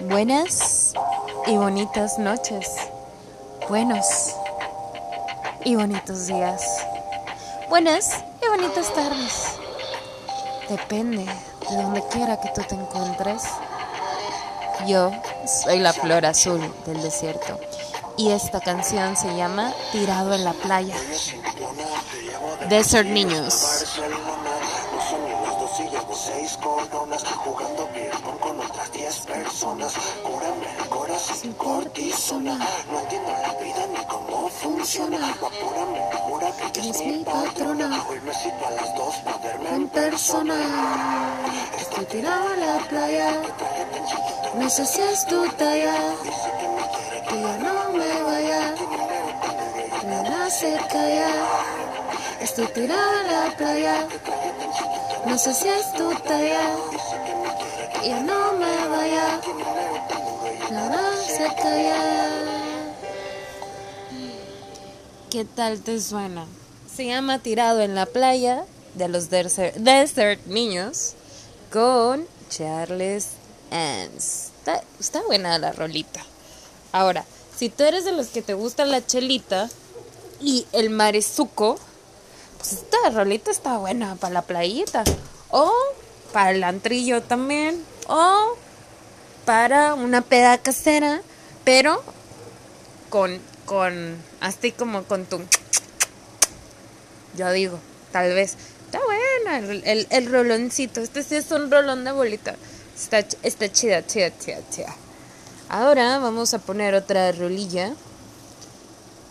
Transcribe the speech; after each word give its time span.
Buenas 0.00 0.92
y 1.46 1.56
bonitas 1.56 2.18
noches. 2.18 2.68
Buenos 3.68 4.34
y 5.64 5.74
bonitos 5.74 6.26
días. 6.26 6.62
Buenas 7.70 8.22
y 8.42 8.48
bonitas 8.48 8.92
tardes. 8.92 9.58
Depende 10.68 11.24
de 11.24 11.76
donde 11.76 12.02
quiera 12.08 12.38
que 12.38 12.50
tú 12.54 12.60
te 12.68 12.74
encuentres. 12.74 13.44
Yo 14.86 15.10
soy 15.64 15.78
la 15.78 15.94
flor 15.94 16.26
azul 16.26 16.60
del 16.84 17.00
desierto 17.00 17.58
y 18.18 18.32
esta 18.32 18.60
canción 18.60 19.16
se 19.16 19.34
llama 19.34 19.72
Tirado 19.92 20.34
en 20.34 20.44
la 20.44 20.52
playa. 20.52 20.96
Desert 22.68 23.08
Niños. 23.08 23.98
Seis 26.16 26.56
coronas 26.56 27.22
jugando 27.24 27.86
ping-pong 27.92 28.38
con 28.40 28.58
otras 28.58 28.90
diez 28.90 29.20
personas. 29.20 29.92
Cúrame 30.22 30.66
el 30.78 30.88
corazón 30.88 31.52
cortisona. 31.52 32.58
No 32.90 33.00
entiendo 33.00 33.30
la 33.30 33.52
vida 33.62 33.86
ni 33.86 34.04
cómo 34.06 34.48
funciona. 34.48 35.30
Apúrame, 35.30 36.02
apura 36.14 36.50
que 36.72 36.80
es 36.80 37.04
mi 37.04 37.22
patrona. 37.22 38.02
Hoy 38.08 38.20
me 38.20 38.32
cito 38.32 38.66
a 38.66 38.70
las 38.70 38.94
dos 38.96 39.14
poderme 39.16 39.68
en 39.68 39.88
persona. 39.88 40.56
Estoy 41.78 42.06
tirado 42.06 42.54
en 42.54 42.60
la 42.60 42.78
playa. 42.88 43.42
No 44.54 44.70
sé 44.70 44.86
si 44.86 45.02
es 45.02 45.26
tu 45.26 45.46
talla. 45.50 45.96
Que 47.28 47.40
ya 47.42 47.58
no 47.58 47.92
me 47.92 48.22
vaya. 48.22 48.74
Nada 50.02 50.50
se 50.50 50.78
calla. 50.88 51.85
Estoy 52.46 52.68
tirado 52.68 53.20
en 53.22 53.26
la 53.26 53.56
playa. 53.56 54.08
No 55.26 55.36
sé 55.36 55.52
si 55.52 55.68
es 55.68 55.92
tu 55.94 56.14
talla. 56.14 56.76
Ya 58.04 58.20
no 58.20 58.52
me 58.52 58.86
vaya. 58.86 59.40
Nada 60.70 61.12
se 61.26 61.44
calla. 61.60 61.96
¿Qué 65.28 65.44
tal 65.44 65.80
te 65.80 66.00
suena? 66.00 66.46
Se 66.94 67.06
llama 67.06 67.40
Tirado 67.40 67.80
en 67.80 67.96
la 67.96 68.06
playa 68.06 68.64
de 68.94 69.08
los 69.08 69.28
Desert, 69.28 69.74
desert 69.74 70.46
Niños 70.46 71.14
con 71.72 72.28
Charles 72.48 73.30
Ans. 73.72 74.52
Está, 74.60 74.84
está 75.00 75.20
buena 75.22 75.58
la 75.58 75.72
rolita. 75.72 76.24
Ahora, 76.92 77.24
si 77.56 77.70
tú 77.70 77.82
eres 77.82 78.04
de 78.04 78.12
los 78.12 78.28
que 78.28 78.40
te 78.40 78.54
gusta 78.54 78.84
la 78.84 79.04
chelita 79.04 79.68
y 80.40 80.64
el 80.70 80.90
marezuco, 80.90 81.80
pues 82.58 82.72
esta 82.72 83.10
rolita 83.10 83.50
está 83.50 83.78
buena 83.78 84.16
para 84.16 84.34
la 84.34 84.42
playita. 84.42 85.04
O 85.50 85.72
para 86.32 86.50
el 86.50 86.64
antrillo 86.64 87.22
también. 87.22 87.84
O 88.08 88.56
para 89.44 89.94
una 89.94 90.22
peda 90.22 90.58
casera. 90.58 91.22
Pero 91.64 92.02
con, 93.10 93.38
con, 93.64 94.16
así 94.40 94.72
como 94.72 95.04
con 95.04 95.26
tu... 95.26 95.40
Yo 97.36 97.50
digo, 97.52 97.78
tal 98.12 98.34
vez. 98.34 98.56
Está 98.86 99.00
buena 99.04 99.58
el, 99.58 100.06
el, 100.10 100.30
roloncito. 100.30 101.00
Este 101.00 101.22
sí 101.22 101.36
es 101.36 101.50
un 101.50 101.70
rolón 101.70 102.04
de 102.04 102.12
bolita. 102.12 102.54
Está, 102.94 103.18
está 103.42 103.70
chida, 103.70 104.06
chida, 104.06 104.36
chida, 104.38 104.58
chida. 104.70 104.94
Ahora 105.68 106.18
vamos 106.18 106.54
a 106.54 106.60
poner 106.60 106.94
otra 106.94 107.32
rolilla. 107.32 107.92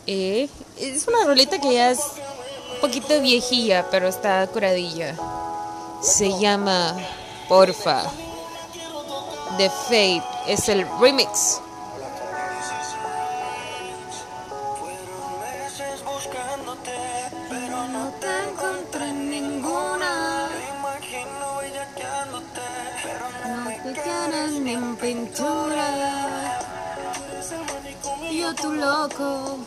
Eh, 0.07 0.49
es 0.77 1.07
una 1.07 1.23
rolita 1.23 1.59
que 1.59 1.73
ya 1.73 1.91
es 1.91 1.99
un 2.75 2.81
poquito 2.81 3.19
viejilla, 3.21 3.87
pero 3.89 4.07
está 4.07 4.45
curadilla. 4.47 5.15
Se 6.01 6.37
llama 6.39 6.95
Porfa. 7.47 8.03
The 9.57 9.69
Fate. 9.69 10.23
Es 10.47 10.67
el 10.69 10.85
remix. 10.99 11.61
En 24.67 24.95
pintura. 24.97 25.87
Yo 28.31 28.55
tu 28.55 28.73
loco. 28.73 29.59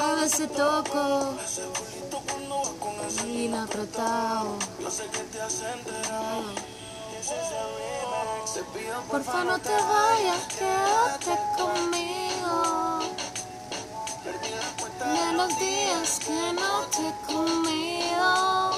A 0.00 0.14
veces 0.20 0.52
toco. 0.52 1.34
Y 3.34 3.52
apretado. 3.52 4.56
Yo 4.78 4.88
sé 4.88 5.06
que 5.06 5.18
te 5.18 5.42
has 5.42 5.60
enterado. 5.60 6.54
Por 9.10 9.22
Porfa 9.22 9.44
no 9.44 9.58
te 9.58 9.70
vayas, 9.70 10.44
quédate 10.56 11.36
conmigo. 11.58 13.00
De 15.00 15.32
los 15.32 15.58
días 15.58 16.20
que 16.20 16.52
no 16.52 16.86
te 16.94 17.08
he 17.08 17.14
comido. 17.26 18.70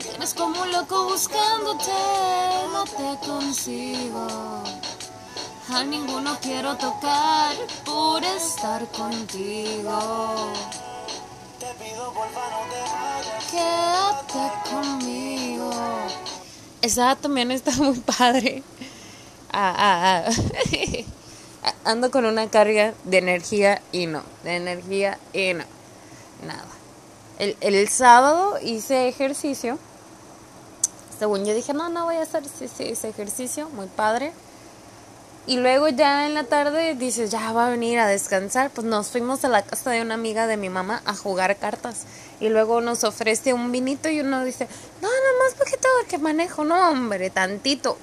Tienes 0.00 0.34
como 0.34 0.60
un 0.60 0.72
loco 0.72 1.04
buscándote, 1.04 1.92
no 2.74 2.84
te 2.84 3.26
consigo. 3.26 4.26
A 5.72 5.82
ninguno 5.82 6.36
quiero 6.42 6.76
tocar 6.76 7.56
por 7.86 8.22
estar 8.22 8.86
contigo. 8.88 10.52
Te 11.58 11.66
pido 11.82 12.12
porfa 12.12 12.50
no. 12.50 12.65
Quédate 13.56 14.70
conmigo. 14.70 15.70
Esa 16.82 17.16
también 17.16 17.50
está 17.50 17.70
muy 17.78 17.98
padre. 17.98 18.62
Ah, 19.52 19.74
ah, 19.76 20.24
ah. 20.26 21.72
Ando 21.84 22.10
con 22.10 22.26
una 22.26 22.48
carga 22.50 22.94
de 23.04 23.18
energía 23.18 23.80
y 23.92 24.06
no. 24.06 24.22
De 24.44 24.56
energía 24.56 25.18
y 25.32 25.54
no. 25.54 25.64
Nada. 26.46 26.66
El, 27.38 27.56
el 27.60 27.88
sábado 27.88 28.58
hice 28.62 29.08
ejercicio. 29.08 29.78
Según 31.18 31.46
yo 31.46 31.54
dije, 31.54 31.72
no, 31.72 31.88
no 31.88 32.04
voy 32.04 32.16
a 32.16 32.22
hacer 32.22 32.42
ese, 32.44 32.90
ese 32.90 33.08
ejercicio. 33.08 33.70
Muy 33.70 33.86
padre. 33.86 34.32
Y 35.48 35.58
luego 35.58 35.88
ya 35.88 36.26
en 36.26 36.34
la 36.34 36.42
tarde 36.44 36.94
dices, 36.96 37.30
ya 37.30 37.52
va 37.52 37.68
a 37.68 37.70
venir 37.70 38.00
a 38.00 38.08
descansar. 38.08 38.70
Pues 38.70 38.84
nos 38.84 39.08
fuimos 39.10 39.44
a 39.44 39.48
la 39.48 39.62
casa 39.62 39.90
de 39.90 40.02
una 40.02 40.14
amiga 40.14 40.48
de 40.48 40.56
mi 40.56 40.68
mamá 40.70 41.02
a 41.04 41.14
jugar 41.14 41.56
cartas. 41.56 42.02
Y 42.40 42.48
luego 42.48 42.80
nos 42.80 43.04
ofrece 43.04 43.52
un 43.52 43.70
vinito 43.70 44.08
y 44.08 44.20
uno 44.20 44.44
dice, 44.44 44.66
no, 45.00 45.08
nada 45.08 45.44
más 45.44 45.54
poquito 45.54 45.88
que 46.08 46.18
manejo. 46.18 46.64
No, 46.64 46.90
hombre, 46.90 47.30
tantito. 47.30 47.96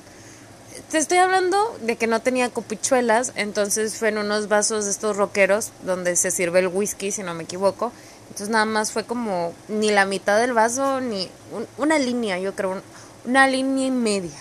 Te 0.89 0.97
estoy 0.97 1.17
hablando 1.17 1.77
de 1.81 1.97
que 1.97 2.07
no 2.07 2.21
tenía 2.21 2.49
copichuelas, 2.49 3.33
entonces 3.35 3.95
fue 3.97 4.09
en 4.09 4.17
unos 4.19 4.47
vasos 4.47 4.85
de 4.85 4.91
estos 4.91 5.17
rockeros 5.17 5.71
donde 5.83 6.15
se 6.15 6.31
sirve 6.31 6.59
el 6.59 6.67
whisky, 6.67 7.11
si 7.11 7.23
no 7.23 7.33
me 7.33 7.43
equivoco. 7.43 7.91
Entonces 8.23 8.49
nada 8.49 8.65
más 8.65 8.91
fue 8.91 9.03
como 9.03 9.53
ni 9.67 9.91
la 9.91 10.05
mitad 10.05 10.39
del 10.39 10.53
vaso, 10.53 10.99
ni 11.01 11.29
un- 11.51 11.67
una 11.77 11.99
línea, 11.99 12.39
yo 12.39 12.55
creo, 12.55 12.71
un- 12.71 12.81
una 13.25 13.47
línea 13.47 13.87
y 13.87 13.91
media 13.91 14.31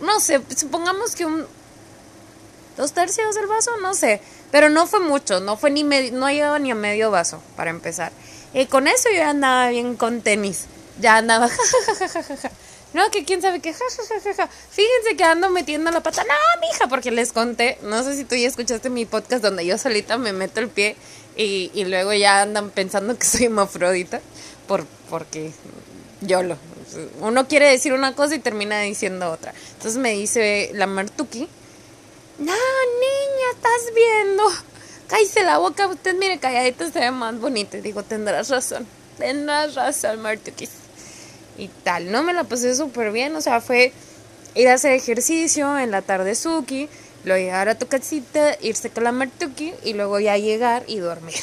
no 0.00 0.20
sé, 0.20 0.40
supongamos 0.56 1.14
que 1.14 1.26
un 1.26 1.46
dos 2.76 2.92
tercios 2.92 3.34
del 3.34 3.46
vaso, 3.46 3.76
no 3.82 3.94
sé, 3.94 4.20
pero 4.50 4.68
no 4.68 4.86
fue 4.86 5.00
mucho, 5.00 5.40
no 5.40 5.56
fue 5.56 5.70
ni 5.70 5.84
medio, 5.84 6.12
no 6.12 6.28
llegaba 6.30 6.58
ni 6.58 6.70
a 6.70 6.74
medio 6.74 7.10
vaso 7.10 7.42
para 7.56 7.70
empezar. 7.70 8.12
Y 8.54 8.66
con 8.66 8.88
eso 8.88 9.08
yo 9.14 9.24
andaba 9.24 9.68
bien 9.68 9.96
con 9.96 10.22
tenis, 10.22 10.66
ya 11.00 11.18
andaba. 11.18 11.48
No, 12.92 13.08
que 13.10 13.24
quién 13.24 13.40
sabe 13.40 13.60
qué. 13.60 13.72
Fíjense 13.72 15.16
que 15.16 15.22
ando 15.22 15.48
metiendo 15.48 15.92
la 15.92 16.02
pata. 16.02 16.24
No, 16.24 16.60
mija, 16.60 16.88
porque 16.88 17.12
les 17.12 17.32
conté, 17.32 17.78
no 17.82 18.02
sé 18.02 18.16
si 18.16 18.24
tú 18.24 18.34
ya 18.34 18.48
escuchaste 18.48 18.90
mi 18.90 19.06
podcast 19.06 19.44
donde 19.44 19.64
yo 19.64 19.78
solita 19.78 20.18
me 20.18 20.32
meto 20.32 20.58
el 20.58 20.68
pie 20.68 20.96
y, 21.36 21.70
y 21.72 21.84
luego 21.84 22.12
ya 22.12 22.42
andan 22.42 22.70
pensando 22.70 23.16
que 23.16 23.24
soy 23.24 23.44
hemafrodita 23.44 24.20
por 24.66 24.84
porque 25.08 25.52
yo 26.20 26.42
lo. 26.42 26.56
Uno 27.20 27.46
quiere 27.46 27.70
decir 27.70 27.92
una 27.92 28.14
cosa 28.14 28.34
y 28.34 28.38
termina 28.40 28.80
diciendo 28.80 29.30
otra. 29.30 29.54
Entonces 29.74 29.98
me 29.98 30.12
dice 30.12 30.70
la 30.74 30.86
Martuki, 30.86 31.48
no, 32.38 32.52
niña, 32.52 33.50
estás 33.54 33.94
viendo. 33.94 34.42
Cállese 35.08 35.44
la 35.44 35.58
boca, 35.58 35.88
usted 35.88 36.14
mire 36.14 36.38
calladita 36.38 36.90
se 36.90 37.00
ve 37.00 37.10
más 37.10 37.38
bonita. 37.38 37.78
Digo, 37.78 38.02
tendrás 38.02 38.48
razón, 38.48 38.86
tendrás 39.18 39.74
razón, 39.74 40.22
Martuki. 40.22 40.68
Y 41.58 41.68
tal, 41.84 42.10
no 42.10 42.22
me 42.22 42.32
la 42.32 42.44
pasé 42.44 42.74
súper 42.74 43.12
bien, 43.12 43.36
o 43.36 43.40
sea, 43.40 43.60
fue 43.60 43.92
ir 44.54 44.68
a 44.68 44.74
hacer 44.74 44.92
ejercicio 44.92 45.78
en 45.78 45.90
la 45.90 46.02
tarde 46.02 46.34
Suki, 46.34 46.88
luego 47.24 47.44
llegar 47.44 47.68
a 47.68 47.78
tu 47.78 47.86
casita, 47.86 48.56
irse 48.62 48.90
con 48.90 49.04
la 49.04 49.12
Martuki 49.12 49.74
y 49.84 49.92
luego 49.92 50.20
ya 50.20 50.36
llegar 50.38 50.84
y 50.86 50.98
dormir. 50.98 51.36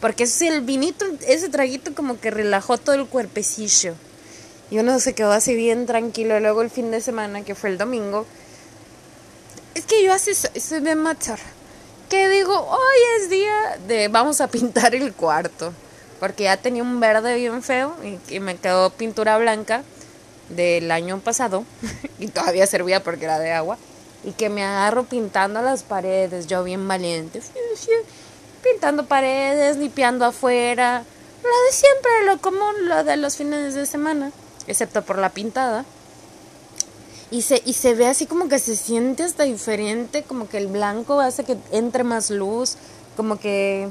Porque 0.00 0.26
sí, 0.26 0.46
el 0.46 0.60
vinito, 0.60 1.06
ese 1.26 1.48
traguito 1.48 1.94
como 1.94 2.20
que 2.20 2.30
relajó 2.30 2.76
todo 2.76 2.94
el 2.96 3.06
cuerpecillo. 3.06 3.94
Y 4.70 4.78
uno 4.78 4.98
se 4.98 5.14
quedó 5.14 5.32
así 5.32 5.54
bien 5.54 5.86
tranquilo. 5.86 6.40
Luego 6.40 6.62
el 6.62 6.70
fin 6.70 6.90
de 6.90 7.00
semana, 7.00 7.42
que 7.44 7.54
fue 7.54 7.70
el 7.70 7.78
domingo, 7.78 8.26
es 9.74 9.84
que 9.84 10.02
yo 10.04 10.12
así 10.12 10.32
soy, 10.34 10.80
de 10.80 10.94
matar. 10.94 11.38
Que 12.08 12.28
digo, 12.28 12.54
hoy 12.58 12.96
es 13.18 13.30
día 13.30 13.78
de 13.86 14.08
vamos 14.08 14.40
a 14.40 14.48
pintar 14.48 14.94
el 14.94 15.12
cuarto. 15.12 15.72
Porque 16.20 16.44
ya 16.44 16.56
tenía 16.56 16.82
un 16.82 17.00
verde 17.00 17.36
bien 17.36 17.62
feo 17.62 17.94
y, 18.02 18.36
y 18.36 18.40
me 18.40 18.56
quedó 18.56 18.90
pintura 18.90 19.38
blanca. 19.38 19.82
del 20.48 20.90
año 20.90 21.20
pasado 21.20 21.64
y 22.18 22.28
todavía 22.28 22.66
servía 22.66 23.02
porque 23.02 23.24
era 23.24 23.38
de 23.38 23.52
agua 23.52 23.78
y 24.24 24.32
que 24.32 24.48
me 24.48 24.64
agarro 24.64 25.04
pintando 25.04 25.60
las 25.62 25.82
paredes, 25.82 26.46
yo 26.46 26.64
bien 26.64 26.86
valiente, 26.88 27.42
pintando 28.62 29.06
paredes, 29.06 29.76
limpiando 29.76 30.24
afuera, 30.24 31.04
lo 31.42 31.64
de 31.66 31.72
siempre, 31.72 32.10
lo 32.26 32.38
común, 32.40 32.88
lo 32.88 33.04
de 33.04 33.16
los 33.16 33.36
fines 33.36 33.74
de 33.74 33.86
semana, 33.86 34.32
excepto 34.66 35.02
por 35.02 35.18
la 35.18 35.30
pintada. 35.30 35.84
Y 37.30 37.42
se, 37.42 37.62
y 37.64 37.72
se 37.72 37.94
ve 37.94 38.06
así 38.06 38.26
como 38.26 38.48
que 38.48 38.58
se 38.58 38.76
siente 38.76 39.22
hasta 39.24 39.44
diferente, 39.44 40.22
como 40.22 40.48
que 40.48 40.58
el 40.58 40.68
blanco 40.68 41.20
hace 41.20 41.44
que 41.44 41.56
entre 41.72 42.04
más 42.04 42.30
luz, 42.30 42.76
como 43.16 43.38
que 43.38 43.88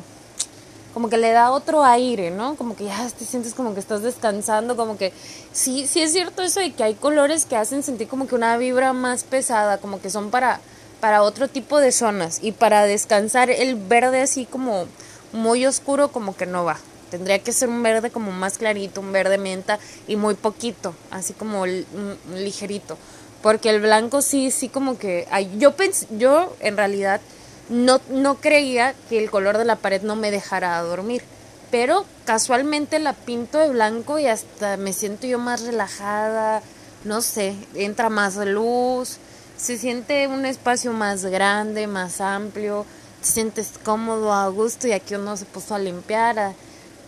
como 0.93 1.09
que 1.09 1.17
le 1.17 1.31
da 1.31 1.49
otro 1.49 1.83
aire, 1.83 2.29
¿no? 2.29 2.55
Como 2.55 2.75
que 2.75 2.85
ya 2.85 3.09
te 3.09 3.25
sientes 3.25 3.55
como 3.55 3.73
que 3.73 3.79
estás 3.79 4.03
descansando, 4.03 4.75
como 4.75 4.95
que 4.95 5.11
sí, 5.51 5.87
sí 5.87 6.03
es 6.03 6.11
cierto 6.11 6.43
eso 6.43 6.59
de 6.59 6.71
que 6.71 6.83
hay 6.83 6.93
colores 6.93 7.45
que 7.45 7.55
hacen 7.55 7.81
sentir 7.81 8.07
como 8.07 8.27
que 8.27 8.35
una 8.35 8.55
vibra 8.57 8.93
más 8.93 9.23
pesada, 9.23 9.79
como 9.79 9.99
que 9.99 10.11
son 10.11 10.29
para 10.29 10.61
para 11.03 11.21
otro 11.21 11.49
tipo 11.49 11.79
de 11.79 11.91
zonas 11.91 12.39
y 12.41 12.53
para 12.53 12.85
descansar 12.85 13.49
el 13.49 13.75
verde 13.75 14.21
así 14.21 14.45
como 14.45 14.85
muy 15.33 15.65
oscuro 15.65 16.13
como 16.13 16.33
que 16.33 16.45
no 16.45 16.63
va. 16.63 16.77
Tendría 17.13 17.37
que 17.37 17.53
ser 17.53 17.69
un 17.69 17.83
verde 17.83 18.09
como 18.09 18.31
más 18.31 18.57
clarito, 18.57 18.99
un 18.99 19.11
verde 19.11 19.37
menta 19.37 19.77
y 20.07 20.15
muy 20.15 20.33
poquito, 20.33 20.95
así 21.11 21.33
como 21.33 21.67
ligerito, 21.67 22.97
porque 23.43 23.69
el 23.69 23.81
blanco 23.81 24.23
sí 24.23 24.49
sí 24.49 24.67
como 24.67 24.97
que 24.97 25.27
yo 25.59 25.75
pens 25.75 26.07
yo 26.17 26.55
en 26.59 26.75
realidad 26.75 27.21
no, 27.69 28.01
no 28.09 28.37
creía 28.37 28.95
que 29.09 29.19
el 29.19 29.29
color 29.29 29.59
de 29.59 29.65
la 29.65 29.75
pared 29.75 30.01
no 30.01 30.15
me 30.15 30.31
dejara 30.31 30.81
dormir. 30.81 31.21
Pero 31.69 32.03
casualmente 32.25 32.97
la 32.97 33.13
pinto 33.13 33.59
de 33.59 33.69
blanco 33.69 34.17
y 34.17 34.25
hasta 34.25 34.77
me 34.77 34.91
siento 34.91 35.27
yo 35.27 35.37
más 35.37 35.61
relajada, 35.61 36.63
no 37.03 37.21
sé, 37.21 37.53
entra 37.75 38.09
más 38.09 38.37
luz, 38.37 39.17
se 39.55 39.77
siente 39.77 40.27
un 40.27 40.47
espacio 40.47 40.93
más 40.93 41.23
grande, 41.25 41.85
más 41.85 42.21
amplio, 42.21 42.87
te 43.21 43.27
sientes 43.27 43.69
cómodo, 43.85 44.33
a 44.33 44.47
gusto 44.47 44.87
y 44.87 44.93
aquí 44.93 45.13
uno 45.13 45.37
se 45.37 45.45
puso 45.45 45.75
a 45.75 45.79
limpiar 45.79 46.55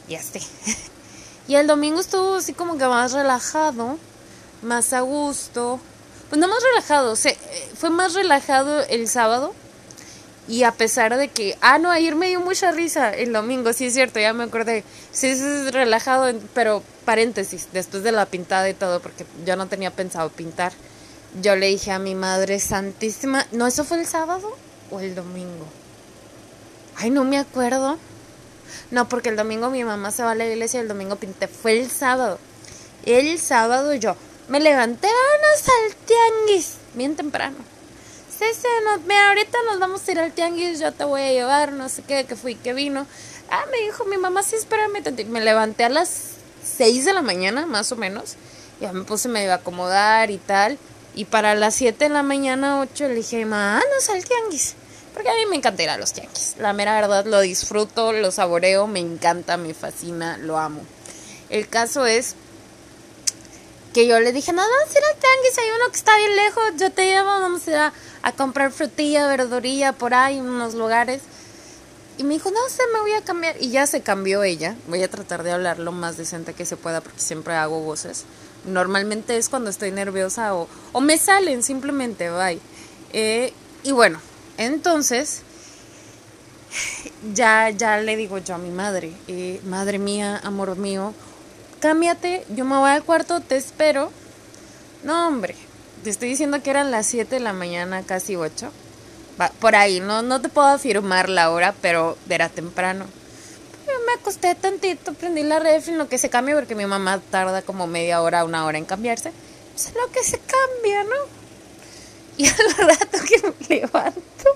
y 0.07 0.15
así. 0.15 0.39
y 1.47 1.55
el 1.55 1.67
domingo 1.67 1.99
estuvo 1.99 2.35
así 2.35 2.53
como 2.53 2.77
que 2.77 2.85
más 2.85 3.11
relajado, 3.13 3.97
más 4.61 4.93
a 4.93 5.01
gusto. 5.01 5.79
Pues 6.29 6.39
no 6.39 6.47
más 6.47 6.63
relajado, 6.63 7.15
se, 7.15 7.37
fue 7.77 7.91
más 7.91 8.13
relajado 8.13 8.81
el 8.87 9.07
sábado 9.07 9.53
y 10.47 10.63
a 10.63 10.71
pesar 10.71 11.17
de 11.17 11.27
que, 11.27 11.57
ah, 11.61 11.79
no, 11.79 11.89
ayer 11.89 12.15
me 12.15 12.27
dio 12.27 12.39
mucha 12.39 12.71
risa 12.71 13.09
el 13.11 13.33
domingo, 13.33 13.73
sí 13.73 13.85
es 13.85 13.93
cierto, 13.93 14.19
ya 14.19 14.31
me 14.33 14.43
acordé. 14.43 14.83
Sí, 15.11 15.27
es 15.27 15.71
relajado, 15.71 16.31
pero 16.53 16.83
paréntesis, 17.03 17.69
después 17.73 18.03
de 18.03 18.11
la 18.11 18.27
pintada 18.27 18.69
y 18.69 18.75
todo, 18.75 18.99
porque 18.99 19.25
yo 19.45 19.55
no 19.55 19.67
tenía 19.67 19.91
pensado 19.91 20.29
pintar. 20.29 20.71
Yo 21.41 21.55
le 21.55 21.67
dije 21.67 21.91
a 21.91 21.99
mi 21.99 22.13
madre 22.13 22.59
santísima, 22.59 23.45
no, 23.51 23.65
eso 23.65 23.83
fue 23.83 23.99
el 23.99 24.05
sábado 24.05 24.55
o 24.91 24.99
el 24.99 25.15
domingo. 25.15 25.65
Ay, 26.95 27.09
no 27.09 27.23
me 27.23 27.39
acuerdo. 27.39 27.97
No, 28.91 29.09
porque 29.09 29.29
el 29.29 29.35
domingo 29.35 29.69
mi 29.69 29.83
mamá 29.83 30.11
se 30.11 30.23
va 30.23 30.31
a 30.31 30.35
la 30.35 30.45
iglesia 30.45 30.79
y 30.79 30.81
el 30.81 30.87
domingo 30.87 31.15
pinté. 31.15 31.47
Fue 31.47 31.79
el 31.79 31.89
sábado. 31.89 32.39
El 33.05 33.39
sábado 33.39 33.93
yo 33.93 34.15
me 34.47 34.59
levanté, 34.59 35.07
vámonos 35.07 35.69
al 35.69 35.95
tianguis, 36.05 36.75
bien 36.93 37.15
temprano 37.15 37.75
sí, 38.37 38.45
sí, 38.53 38.67
mira, 39.07 39.29
ahorita 39.29 39.57
nos 39.65 39.79
vamos 39.79 40.07
a 40.07 40.11
ir 40.11 40.19
al 40.19 40.31
tianguis, 40.31 40.79
yo 40.79 40.91
te 40.91 41.03
voy 41.03 41.21
a 41.21 41.31
llevar, 41.31 41.71
no 41.73 41.89
sé 41.89 42.03
qué, 42.03 42.25
que 42.25 42.35
fui, 42.35 42.55
que 42.55 42.73
vino. 42.73 43.07
Ah, 43.49 43.63
me 43.71 43.77
dijo 43.85 44.05
mi 44.05 44.17
mamá, 44.17 44.43
sí, 44.43 44.55
espérame. 44.55 45.01
Me 45.27 45.41
levanté 45.41 45.83
a 45.85 45.89
las 45.89 46.31
6 46.77 47.05
de 47.05 47.13
la 47.13 47.21
mañana, 47.21 47.65
más 47.65 47.91
o 47.91 47.95
menos. 47.95 48.35
Ya 48.81 48.91
me 48.91 49.03
puse 49.03 49.29
medio 49.29 49.51
a 49.51 49.55
acomodar 49.55 50.31
y 50.31 50.37
tal. 50.37 50.77
Y 51.13 51.25
para 51.25 51.55
las 51.55 51.75
7 51.75 52.05
de 52.05 52.09
la 52.09 52.23
mañana, 52.23 52.79
8, 52.81 53.07
le 53.07 53.15
dije, 53.15 53.45
mamá, 53.45 53.79
no 53.79 54.13
al 54.13 54.25
tianguis. 54.25 54.75
Porque 55.15 55.29
a 55.29 55.33
mí 55.33 55.45
me 55.49 55.55
encanta 55.55 55.97
los 55.97 56.11
tianguis. 56.11 56.55
La 56.59 56.73
mera 56.73 56.93
verdad, 56.93 57.25
lo 57.25 57.39
disfruto, 57.39 58.11
lo 58.11 58.31
saboreo, 58.31 58.85
me 58.85 58.99
encanta, 58.99 59.55
me 59.55 59.73
fascina, 59.73 60.37
lo 60.37 60.57
amo. 60.57 60.81
El 61.49 61.69
caso 61.69 62.05
es 62.05 62.35
que 63.93 64.07
yo 64.07 64.19
le 64.19 64.33
dije, 64.33 64.51
no, 64.51 64.61
vamos 64.61 64.93
a 64.93 64.99
ir 64.99 65.05
al 65.05 65.17
tianguis, 65.17 65.57
hay 65.57 65.69
uno 65.69 65.89
que 65.89 65.97
está 65.97 66.17
bien 66.17 66.35
lejos, 66.35 66.63
yo 66.77 66.91
te 66.91 67.05
llevo, 67.05 67.27
vamos 67.27 67.65
a 67.65 67.71
ir 67.71 67.77
a, 67.77 67.93
a 68.23 68.31
comprar 68.33 68.73
frutilla, 68.73 69.25
verdurilla 69.27 69.93
por 69.93 70.13
ahí 70.13 70.37
en 70.37 70.49
unos 70.49 70.73
lugares. 70.73 71.21
Y 72.17 72.25
me 72.25 72.33
dijo, 72.33 72.51
no 72.51 72.59
sé, 72.67 72.83
me 72.91 72.99
voy 72.99 73.13
a 73.13 73.21
cambiar. 73.21 73.55
Y 73.61 73.69
ya 73.69 73.87
se 73.87 74.01
cambió 74.01 74.43
ella. 74.43 74.75
Voy 74.89 75.01
a 75.01 75.09
tratar 75.09 75.43
de 75.43 75.51
hablar 75.51 75.79
lo 75.79 75.93
más 75.93 76.17
decente 76.17 76.53
que 76.53 76.65
se 76.65 76.75
pueda 76.75 76.99
porque 76.99 77.21
siempre 77.21 77.53
hago 77.53 77.79
voces. 77.79 78.25
Normalmente 78.65 79.37
es 79.37 79.47
cuando 79.47 79.69
estoy 79.69 79.91
nerviosa 79.91 80.55
o, 80.55 80.67
o 80.91 80.99
me 80.99 81.17
salen 81.17 81.63
simplemente, 81.63 82.29
bye. 82.29 82.59
Eh, 83.13 83.53
y 83.83 83.91
bueno, 83.93 84.19
entonces 84.57 85.41
ya, 87.33 87.69
ya 87.69 87.97
le 87.97 88.15
digo 88.15 88.37
yo 88.37 88.55
a 88.55 88.57
mi 88.57 88.69
madre, 88.69 89.11
eh, 89.27 89.59
madre 89.65 89.99
mía, 89.99 90.39
amor 90.43 90.75
mío, 90.77 91.13
cámbiate, 91.79 92.45
yo 92.49 92.65
me 92.65 92.77
voy 92.77 92.89
al 92.89 93.03
cuarto, 93.03 93.41
te 93.41 93.57
espero. 93.57 94.11
No, 95.03 95.27
hombre, 95.27 95.55
te 96.03 96.09
estoy 96.09 96.29
diciendo 96.29 96.61
que 96.61 96.69
eran 96.69 96.91
las 96.91 97.05
7 97.07 97.35
de 97.35 97.41
la 97.41 97.53
mañana, 97.53 98.03
casi 98.03 98.35
8. 98.35 98.71
por 99.59 99.75
ahí, 99.75 99.99
no, 99.99 100.21
no 100.21 100.41
te 100.41 100.49
puedo 100.49 100.67
afirmar 100.67 101.29
la 101.29 101.51
hora, 101.51 101.73
pero 101.81 102.17
era 102.29 102.49
temprano. 102.49 103.05
me 104.07 104.13
acosté 104.13 104.55
tantito, 104.55 105.13
prendí 105.13 105.43
la 105.43 105.59
red 105.59 105.87
en 105.87 105.97
lo 105.97 106.07
que 106.09 106.17
se 106.17 106.29
cambia, 106.29 106.55
porque 106.55 106.75
mi 106.75 106.85
mamá 106.85 107.19
tarda 107.29 107.61
como 107.61 107.87
media 107.87 108.21
hora, 108.21 108.45
una 108.45 108.65
hora 108.65 108.77
en 108.77 108.85
cambiarse. 108.85 109.31
Pues 109.73 109.93
lo 109.93 110.11
que 110.11 110.23
se 110.23 110.39
cambia, 110.39 111.03
¿no? 111.03 111.44
Y 112.37 112.45
al 112.47 112.87
rato 112.87 113.17
que 113.27 113.41
me 113.41 113.75
levanto, 113.77 114.49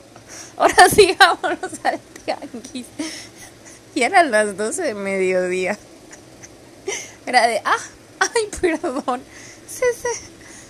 ahora 0.58 0.90
sí 0.90 1.16
vámonos 1.18 1.72
al 1.84 2.00
tianguis. 2.26 2.86
Y 3.96 4.04
eran 4.04 4.32
las 4.32 4.58
12 4.58 4.82
de 4.82 4.94
mediodía. 4.94 5.78
Era 7.26 7.48
de, 7.48 7.62
ah, 7.64 7.78
ay, 8.20 8.50
perdón. 8.60 9.22
Sí, 9.68 9.86
sí. 10.02 10.30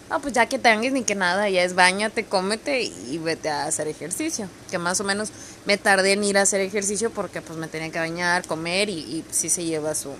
No, 0.10 0.20
pues 0.22 0.34
ya 0.34 0.48
que 0.48 0.58
tengas 0.58 0.92
ni 0.92 1.04
que 1.04 1.14
nada, 1.14 1.50
ya 1.50 1.64
es 1.64 1.76
bañate, 1.76 2.26
cómete 2.26 2.82
y 2.82 3.20
vete 3.20 3.50
a 3.50 3.66
hacer 3.66 3.88
ejercicio. 3.88 4.50
Que 4.72 4.80
más 4.80 5.00
o 5.00 5.04
menos 5.04 5.30
me 5.66 5.78
tardé 5.78 6.14
en 6.14 6.24
ir 6.24 6.38
a 6.38 6.42
hacer 6.42 6.62
ejercicio 6.62 7.12
porque 7.12 7.42
pues 7.42 7.60
me 7.60 7.68
tenía 7.68 7.92
que 7.92 8.00
bañar, 8.00 8.46
comer 8.48 8.90
y, 8.90 9.00
y 9.00 9.26
sí 9.30 9.50
se 9.50 9.64
lleva 9.64 9.94
su, 9.94 10.12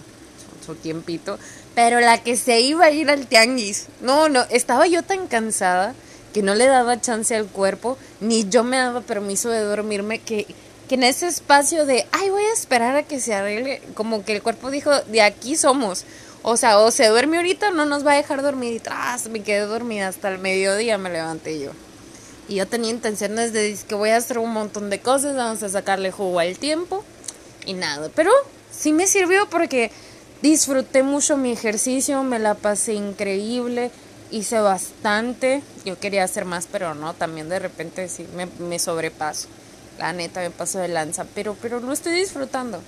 su, 0.66 0.76
tiempito. 0.76 1.40
Pero 1.74 2.00
la 2.02 2.22
que 2.22 2.36
se 2.36 2.60
iba 2.62 2.86
a 2.86 2.92
ir 2.92 3.10
al 3.10 3.26
tianguis, 3.26 3.88
no, 4.02 4.30
no, 4.30 4.44
estaba 4.52 4.86
yo 4.86 5.02
tan 5.02 5.28
cansada 5.28 5.96
que 6.34 6.42
no 6.42 6.56
le 6.56 6.68
daba 6.68 7.02
chance 7.02 7.36
al 7.36 7.48
cuerpo, 7.48 7.98
ni 8.20 8.48
yo 8.50 8.64
me 8.64 8.78
daba 8.78 9.02
permiso 9.02 9.50
de 9.50 9.62
dormirme, 9.62 10.20
que, 10.20 10.46
que 10.88 10.96
en 10.96 11.04
ese 11.04 11.28
espacio 11.28 11.86
de, 11.86 12.08
ay, 12.12 12.30
voy 12.30 12.44
a 12.44 12.54
esperar 12.54 12.96
a 12.96 13.04
que 13.04 13.20
se 13.20 13.34
arregle, 13.34 13.82
como 13.94 14.24
que 14.24 14.36
el 14.36 14.42
cuerpo 14.42 14.72
dijo, 14.72 14.92
de 15.08 15.22
aquí 15.22 15.56
somos. 15.56 16.06
O 16.42 16.56
sea, 16.56 16.80
o 16.80 16.90
se 16.92 17.08
duerme 17.08 17.38
ahorita 17.38 17.72
no 17.72 17.86
nos 17.86 18.06
va 18.06 18.14
a 18.14 18.16
dejar 18.16 18.42
dormir 18.42 18.74
y 18.74 18.80
tras, 18.80 19.28
me 19.28 19.42
quedé 19.42 19.62
dormida 19.62 20.08
hasta 20.08 20.30
el 20.30 20.40
mediodía, 20.40 20.98
me 20.98 21.10
levanté 21.10 21.60
yo. 21.60 21.72
Y 22.48 22.56
yo 22.56 22.68
tenía 22.68 22.90
intenciones 22.90 23.54
de 23.54 23.78
que 23.88 23.96
voy 23.96 24.10
a 24.10 24.18
hacer 24.18 24.40
un 24.40 24.52
montón 24.52 24.90
de 24.90 25.00
cosas, 25.00 25.36
vamos 25.36 25.62
a 25.62 25.70
sacarle 25.70 26.12
jugo 26.12 26.40
al 26.40 26.58
tiempo 26.58 27.04
y 27.66 27.74
nada. 27.74 28.10
Pero 28.16 28.32
sí 28.72 28.94
me 28.94 29.06
sirvió 29.06 29.50
porque 29.50 29.92
disfruté 30.42 31.04
mucho 31.04 31.38
mi 31.38 31.52
ejercicio, 31.52 32.24
me 32.24 32.40
la 32.40 32.56
pasé 32.56 32.94
increíble, 32.94 33.92
hice 34.32 34.60
bastante. 34.60 35.62
Yo 35.86 36.00
quería 36.00 36.24
hacer 36.24 36.46
más, 36.46 36.68
pero 36.72 36.96
no, 36.96 37.14
también 37.14 37.50
de 37.50 37.60
repente 37.60 38.08
sí 38.10 38.28
me, 38.36 38.48
me 38.60 38.80
sobrepaso. 38.80 39.48
La 39.98 40.14
neta 40.14 40.42
me 40.42 40.50
paso 40.50 40.80
de 40.80 40.88
lanza, 40.88 41.26
pero, 41.36 41.56
pero 41.62 41.80
lo 41.80 41.92
estoy 41.92 42.14
disfrutando. 42.14 42.82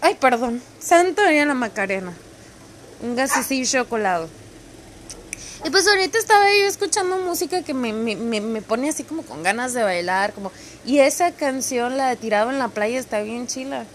Ay, 0.00 0.16
perdón. 0.16 0.62
Santo 0.80 1.22
María 1.22 1.46
la 1.46 1.54
Macarena. 1.54 2.12
Un 3.02 3.16
gasecillo 3.16 3.88
colado. 3.88 4.28
Y 5.64 5.70
pues 5.70 5.88
ahorita 5.88 6.18
estaba 6.18 6.44
yo 6.50 6.66
escuchando 6.66 7.16
música 7.18 7.62
que 7.62 7.72
me, 7.72 7.92
me, 7.94 8.14
me, 8.14 8.60
pone 8.60 8.90
así 8.90 9.02
como 9.02 9.22
con 9.22 9.42
ganas 9.42 9.72
de 9.72 9.82
bailar. 9.82 10.34
como 10.34 10.52
Y 10.84 10.98
esa 10.98 11.32
canción, 11.32 11.96
la 11.96 12.10
de 12.10 12.16
Tirado 12.16 12.50
en 12.50 12.58
la 12.58 12.68
playa, 12.68 13.00
está 13.00 13.22
bien 13.22 13.46
chila. 13.46 13.86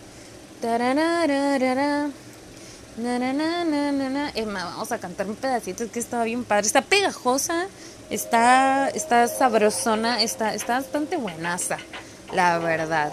Vamos 4.53 4.91
a 4.91 4.97
cantar 4.97 5.27
un 5.27 5.35
pedacito, 5.35 5.83
es 5.83 5.91
que 5.91 5.99
está 5.99 6.23
bien 6.23 6.43
padre. 6.43 6.67
Está 6.67 6.81
pegajosa, 6.81 7.67
está, 8.09 8.89
está 8.89 9.27
sabrosona, 9.27 10.21
está, 10.21 10.53
está 10.53 10.79
bastante 10.79 11.17
buenaza, 11.17 11.77
la 12.33 12.57
verdad. 12.59 13.11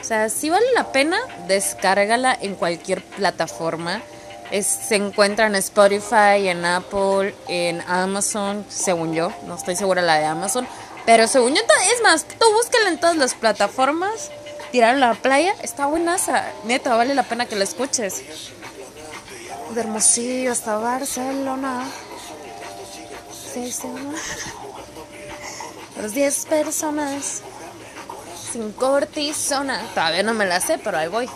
O 0.00 0.04
sea, 0.04 0.28
si 0.28 0.50
vale 0.50 0.66
la 0.74 0.92
pena, 0.92 1.18
descárgala 1.48 2.36
en 2.40 2.54
cualquier 2.56 3.02
plataforma. 3.02 4.02
se 4.50 4.96
encuentra 4.96 5.46
en 5.46 5.54
Spotify, 5.54 6.48
en 6.48 6.64
Apple, 6.64 7.34
en 7.48 7.80
Amazon, 7.82 8.66
según 8.68 9.14
yo. 9.14 9.32
No 9.46 9.54
estoy 9.54 9.76
segura 9.76 10.02
la 10.02 10.18
de 10.18 10.26
Amazon. 10.26 10.66
Pero 11.06 11.26
según 11.26 11.54
yo, 11.54 11.62
es 11.94 12.02
más, 12.02 12.26
tú 12.26 12.44
búscala 12.52 12.88
en 12.90 13.00
todas 13.00 13.16
las 13.16 13.34
plataformas. 13.34 14.30
Tirar 14.72 14.96
a 14.96 14.98
la 14.98 15.14
playa, 15.14 15.54
está 15.62 15.86
buenaza. 15.86 16.44
Neta, 16.64 16.94
vale 16.96 17.14
la 17.14 17.22
pena 17.22 17.46
que 17.46 17.56
la 17.56 17.64
escuches. 17.64 18.22
De 19.74 19.80
Hermosillo 19.80 20.52
hasta 20.52 20.76
Barcelona. 20.76 21.84
Seis 23.52 23.82
Los 26.00 26.14
10 26.14 26.46
personas 26.46 27.42
sin 28.52 28.72
cortisona. 28.72 29.80
Todavía 29.94 30.22
no 30.22 30.34
me 30.34 30.46
la 30.46 30.60
sé, 30.60 30.78
pero 30.78 30.98
ahí 30.98 31.08
voy. 31.08 31.28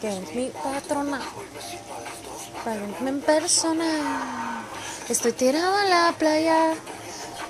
Que 0.00 0.08
es 0.08 0.34
mi 0.34 0.50
patrona. 0.50 1.20
Para 2.64 2.76
en 2.76 3.20
persona. 3.20 4.64
Estoy 5.08 5.32
tirado 5.32 5.80
en 5.82 5.90
la 5.90 6.14
playa. 6.18 6.74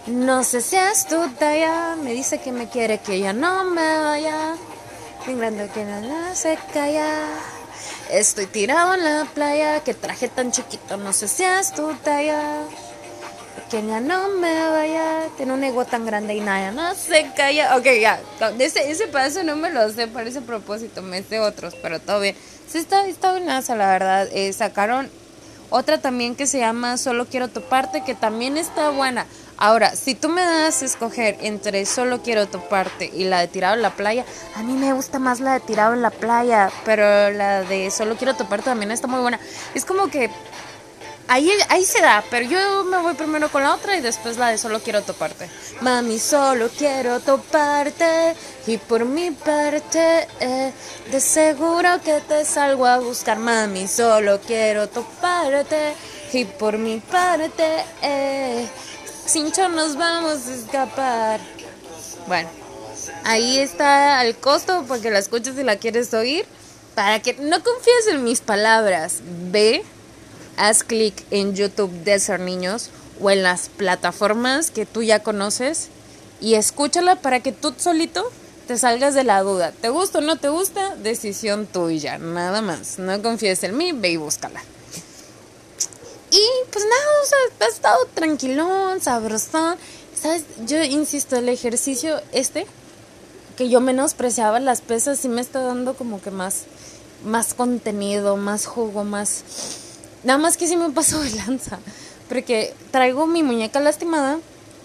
No 0.06 0.42
sé 0.42 0.60
si 0.60 0.76
es 0.76 1.06
tu 1.06 1.28
talla. 1.34 1.96
Me 2.02 2.12
dice 2.12 2.40
que 2.40 2.50
me 2.50 2.68
quiere 2.68 2.98
que 2.98 3.20
ya 3.20 3.32
no 3.32 3.64
me 3.64 3.98
vaya. 4.00 4.56
Bien 5.26 5.70
que 5.72 5.84
nada 5.84 6.34
se 6.34 6.58
calla. 6.72 7.53
Estoy 8.10 8.46
tirado 8.46 8.94
en 8.94 9.04
la 9.04 9.26
playa. 9.34 9.80
Que 9.80 9.94
traje 9.94 10.28
tan 10.28 10.52
chiquito. 10.52 10.96
No 10.96 11.12
sé 11.12 11.28
si 11.28 11.44
es 11.44 11.72
tu 11.72 11.92
talla. 11.94 12.62
Pequeña 13.56 14.00
no 14.00 14.28
me 14.28 14.68
vaya. 14.68 15.28
Tiene 15.36 15.52
un 15.52 15.64
ego 15.64 15.84
tan 15.84 16.06
grande 16.06 16.34
y 16.34 16.40
nada. 16.40 16.72
No 16.72 16.94
se 16.94 17.30
calla. 17.36 17.76
Ok, 17.76 17.86
ya. 18.00 18.20
Ese, 18.58 18.90
ese 18.90 19.06
paso 19.08 19.42
no 19.42 19.56
me 19.56 19.70
lo 19.70 19.90
sé 19.90 20.06
para 20.08 20.28
ese 20.28 20.40
propósito. 20.40 21.02
Me 21.02 21.22
sé 21.22 21.40
otros, 21.40 21.74
pero 21.82 22.00
todo 22.00 22.20
bien. 22.20 22.36
Sí, 22.68 22.78
está, 22.78 23.06
está 23.06 23.32
buenaza, 23.32 23.76
la 23.76 23.88
verdad. 23.88 24.28
Eh, 24.32 24.52
sacaron 24.52 25.10
otra 25.70 25.98
también 25.98 26.36
que 26.36 26.46
se 26.46 26.58
llama 26.58 26.96
Solo 26.96 27.26
quiero 27.26 27.48
toparte, 27.48 28.04
que 28.04 28.14
también 28.14 28.56
está 28.56 28.90
buena. 28.90 29.26
Ahora, 29.56 29.94
si 29.94 30.14
tú 30.14 30.28
me 30.28 30.42
das 30.42 30.82
a 30.82 30.84
escoger 30.84 31.36
entre 31.40 31.86
Solo 31.86 32.22
quiero 32.22 32.46
toparte 32.46 33.10
y 33.12 33.24
la 33.24 33.40
de 33.40 33.48
tirado 33.48 33.74
en 33.74 33.82
la 33.82 33.90
playa, 33.90 34.24
a 34.56 34.62
mí 34.62 34.72
me 34.74 34.92
gusta 34.92 35.18
más 35.18 35.40
la 35.40 35.54
de 35.54 35.60
tirado 35.60 35.94
en 35.94 36.02
la 36.02 36.10
playa, 36.10 36.70
pero 36.84 37.30
la 37.30 37.62
de 37.62 37.90
Solo 37.90 38.16
quiero 38.16 38.34
toparte 38.34 38.66
también 38.66 38.90
está 38.90 39.06
muy 39.06 39.20
buena. 39.20 39.38
Es 39.74 39.84
como 39.84 40.08
que 40.08 40.30
Ahí, 41.26 41.50
ahí 41.70 41.84
se 41.84 42.02
da, 42.02 42.22
pero 42.30 42.46
yo 42.46 42.84
me 42.84 42.98
voy 42.98 43.14
primero 43.14 43.48
con 43.48 43.62
la 43.62 43.74
otra 43.74 43.96
y 43.96 44.02
después 44.02 44.36
la 44.36 44.48
de 44.48 44.58
solo 44.58 44.80
quiero 44.80 45.00
toparte. 45.00 45.48
Mami, 45.80 46.18
solo 46.18 46.68
quiero 46.68 47.18
toparte 47.20 48.34
y 48.66 48.76
por 48.76 49.06
mi 49.06 49.30
parte, 49.30 50.28
eh, 50.40 50.70
de 51.10 51.20
seguro 51.20 51.88
que 52.04 52.20
te 52.28 52.44
salgo 52.44 52.84
a 52.84 52.98
buscar. 52.98 53.38
Mami, 53.38 53.88
solo 53.88 54.38
quiero 54.46 54.86
toparte 54.90 55.94
y 56.34 56.44
por 56.44 56.76
mi 56.76 57.00
parte, 57.00 57.84
eh, 58.02 58.68
sin 59.26 59.50
nos 59.74 59.96
vamos 59.96 60.46
a 60.46 60.54
escapar. 60.54 61.40
Bueno, 62.26 62.48
ahí 63.24 63.58
está 63.58 64.24
el 64.24 64.36
costo 64.36 64.84
porque 64.86 65.10
la 65.10 65.18
escuches 65.18 65.54
si 65.56 65.62
la 65.62 65.76
quieres 65.76 66.12
oír. 66.14 66.44
Para 66.94 67.20
que 67.20 67.34
no 67.34 67.62
confíes 67.62 68.06
en 68.10 68.22
mis 68.22 68.40
palabras, 68.40 69.20
ve 69.50 69.82
haz 70.56 70.84
clic 70.84 71.14
en 71.30 71.54
YouTube 71.56 71.90
de 72.04 72.20
Ser 72.20 72.38
Niños 72.38 72.90
o 73.20 73.30
en 73.30 73.42
las 73.42 73.68
plataformas 73.68 74.70
que 74.70 74.86
tú 74.86 75.02
ya 75.02 75.22
conoces 75.22 75.88
y 76.40 76.54
escúchala 76.54 77.16
para 77.16 77.40
que 77.40 77.50
tú 77.50 77.74
solito 77.76 78.30
te 78.68 78.78
salgas 78.78 79.14
de 79.14 79.24
la 79.24 79.42
duda. 79.42 79.72
¿Te 79.72 79.88
gusta 79.88 80.18
o 80.18 80.22
no 80.22 80.36
te 80.36 80.48
gusta? 80.48 80.94
Decisión 80.96 81.66
tuya, 81.66 82.18
nada 82.18 82.62
más. 82.62 82.98
No 82.98 83.20
confíes 83.22 83.64
en 83.64 83.76
mí, 83.76 83.92
ve 83.92 84.10
y 84.10 84.16
búscala. 84.16 84.62
Y 86.34 86.42
pues 86.72 86.84
nada, 86.84 87.22
o 87.22 87.26
sea, 87.26 87.66
ha 87.66 87.70
estado 87.70 88.06
tranquilón, 88.12 89.00
sabrosón. 89.00 89.76
¿Sabes? 90.20 90.44
Yo 90.66 90.82
insisto, 90.82 91.36
el 91.36 91.48
ejercicio 91.48 92.20
este, 92.32 92.66
que 93.56 93.68
yo 93.68 93.80
menospreciaba 93.80 94.58
las 94.58 94.80
pesas, 94.80 95.24
y 95.24 95.28
me 95.28 95.40
está 95.40 95.60
dando 95.60 95.94
como 95.94 96.20
que 96.20 96.32
más, 96.32 96.64
más 97.24 97.54
contenido, 97.54 98.36
más 98.36 98.66
jugo, 98.66 99.04
más 99.04 99.44
Nada 100.24 100.38
más 100.38 100.56
que 100.56 100.66
sí 100.66 100.76
me 100.76 100.90
pasó 100.90 101.20
de 101.22 101.30
lanza. 101.30 101.78
Porque 102.28 102.74
traigo 102.90 103.28
mi 103.28 103.44
muñeca 103.44 103.78
lastimada. 103.78 104.40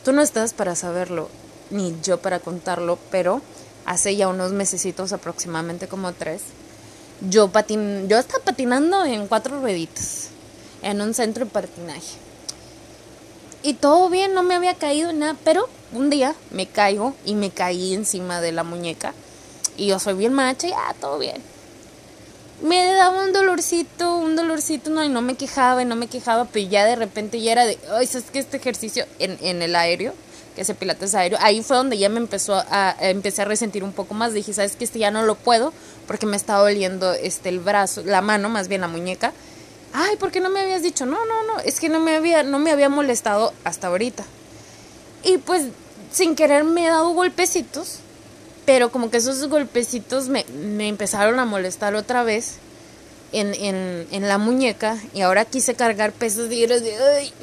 Tú 0.05 0.11
no 0.11 0.21
estás 0.21 0.53
para 0.53 0.75
saberlo, 0.75 1.29
ni 1.71 1.95
yo 2.03 2.21
para 2.21 2.39
contarlo, 2.39 2.99
pero 3.09 3.41
hace 3.85 4.15
ya 4.15 4.27
unos 4.27 4.51
mesecitos, 4.51 5.13
aproximadamente 5.13 5.87
como 5.87 6.13
tres, 6.13 6.41
yo 7.27 7.49
patin 7.49 8.07
yo 8.07 8.17
estaba 8.17 8.43
patinando 8.45 9.03
en 9.03 9.27
cuatro 9.27 9.59
rueditas, 9.59 10.29
en 10.81 11.01
un 11.01 11.13
centro 11.13 11.45
de 11.45 11.51
patinaje. 11.51 12.17
Y 13.63 13.73
todo 13.73 14.09
bien, 14.09 14.33
no 14.33 14.43
me 14.43 14.55
había 14.55 14.73
caído 14.75 15.11
nada, 15.11 15.35
pero 15.43 15.67
un 15.91 16.09
día 16.09 16.35
me 16.51 16.67
caigo 16.67 17.13
y 17.25 17.35
me 17.35 17.49
caí 17.49 17.93
encima 17.93 18.41
de 18.41 18.51
la 18.51 18.63
muñeca. 18.63 19.13
Y 19.75 19.87
yo 19.87 19.99
soy 19.99 20.13
bien 20.13 20.33
macha 20.33 20.67
y 20.67 20.71
ah, 20.71 20.95
todo 20.99 21.19
bien 21.19 21.41
me 22.61 22.93
daba 22.93 23.23
un 23.23 23.31
dolorcito, 23.31 24.17
un 24.17 24.35
dolorcito, 24.35 24.89
no, 24.89 25.03
y 25.03 25.09
no 25.09 25.21
me 25.21 25.35
quejaba, 25.35 25.81
y 25.81 25.85
no 25.85 25.95
me 25.95 26.07
quejaba, 26.07 26.45
pero 26.45 26.67
ya 26.67 26.85
de 26.85 26.95
repente 26.95 27.39
ya 27.41 27.53
era 27.53 27.65
de, 27.65 27.77
ay, 27.91 28.05
¿sabes 28.05 28.31
que 28.31 28.39
Este 28.39 28.57
ejercicio 28.57 29.05
en, 29.19 29.37
en 29.41 29.61
el 29.61 29.75
aéreo, 29.75 30.13
que 30.55 30.61
ese 30.61 30.75
pilates 30.75 31.15
aéreo, 31.15 31.37
ahí 31.41 31.61
fue 31.61 31.77
donde 31.77 31.97
ya 31.97 32.09
me 32.09 32.17
empezó 32.17 32.55
a, 32.55 32.95
empecé 32.99 33.43
a 33.43 33.45
resentir 33.45 33.83
un 33.83 33.93
poco 33.93 34.13
más, 34.13 34.33
dije, 34.33 34.53
¿sabes 34.53 34.75
que 34.75 34.83
Este 34.83 34.99
ya 34.99 35.11
no 35.11 35.23
lo 35.23 35.35
puedo, 35.35 35.73
porque 36.07 36.25
me 36.25 36.35
estaba 36.35 36.61
doliendo 36.61 37.13
este, 37.13 37.49
el 37.49 37.59
brazo, 37.59 38.03
la 38.03 38.21
mano, 38.21 38.49
más 38.49 38.67
bien 38.67 38.81
la 38.81 38.87
muñeca. 38.87 39.31
Ay, 39.93 40.15
¿por 40.17 40.31
qué 40.31 40.39
no 40.39 40.49
me 40.49 40.61
habías 40.61 40.83
dicho? 40.83 41.05
No, 41.05 41.25
no, 41.25 41.43
no, 41.43 41.59
es 41.59 41.79
que 41.79 41.89
no 41.89 41.99
me 41.99 42.15
había, 42.15 42.43
no 42.43 42.59
me 42.59 42.71
había 42.71 42.89
molestado 42.89 43.53
hasta 43.63 43.87
ahorita. 43.87 44.23
Y 45.23 45.37
pues, 45.39 45.67
sin 46.11 46.35
querer 46.35 46.63
me 46.63 46.85
he 46.85 46.89
dado 46.89 47.09
golpecitos 47.09 47.99
pero 48.69 48.91
como 48.91 49.09
que 49.09 49.17
esos 49.17 49.49
golpecitos 49.49 50.29
me, 50.29 50.45
empezaron 50.87 51.39
a 51.39 51.45
molestar 51.45 51.95
otra 51.95 52.21
vez 52.21 52.57
en, 53.31 53.55
en, 53.55 54.27
la 54.27 54.37
muñeca 54.37 54.95
y 55.11 55.21
ahora 55.21 55.43
quise 55.43 55.73
cargar 55.73 56.11
pesos 56.11 56.51
y 56.51 56.67
de, 56.67 56.95
ay. 57.17 57.33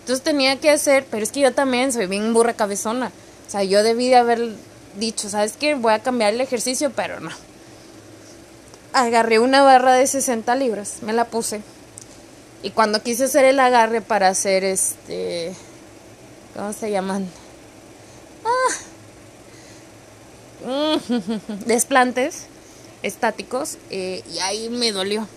Entonces 0.00 0.22
tenía 0.22 0.60
que 0.60 0.68
hacer, 0.68 1.06
pero 1.10 1.22
es 1.22 1.32
que 1.32 1.40
yo 1.40 1.54
también 1.54 1.94
soy 1.94 2.06
bien 2.08 2.34
burra 2.34 2.52
cabezona. 2.52 3.10
O 3.48 3.50
sea, 3.50 3.64
yo 3.64 3.82
debí 3.82 4.10
de 4.10 4.16
haber 4.16 4.50
dicho, 4.98 5.30
¿sabes 5.30 5.54
qué? 5.58 5.76
Voy 5.76 5.94
a 5.94 6.02
cambiar 6.02 6.34
el 6.34 6.42
ejercicio, 6.42 6.92
pero 6.94 7.20
no. 7.20 7.30
Agarré 8.92 9.38
una 9.38 9.62
barra 9.62 9.94
de 9.94 10.06
60 10.06 10.54
libras, 10.56 10.96
me 11.00 11.14
la 11.14 11.24
puse. 11.24 11.62
Y 12.62 12.70
cuando 12.70 13.02
quise 13.02 13.24
hacer 13.24 13.44
el 13.44 13.60
agarre 13.60 14.00
para 14.00 14.28
hacer 14.28 14.64
este... 14.64 15.54
¿Cómo 16.54 16.72
se 16.72 16.90
llaman? 16.90 17.28
Ah, 18.44 18.74
desplantes 21.66 22.46
estáticos 23.02 23.78
eh, 23.90 24.22
y 24.32 24.38
ahí 24.38 24.68
me 24.68 24.92
dolió. 24.92 25.28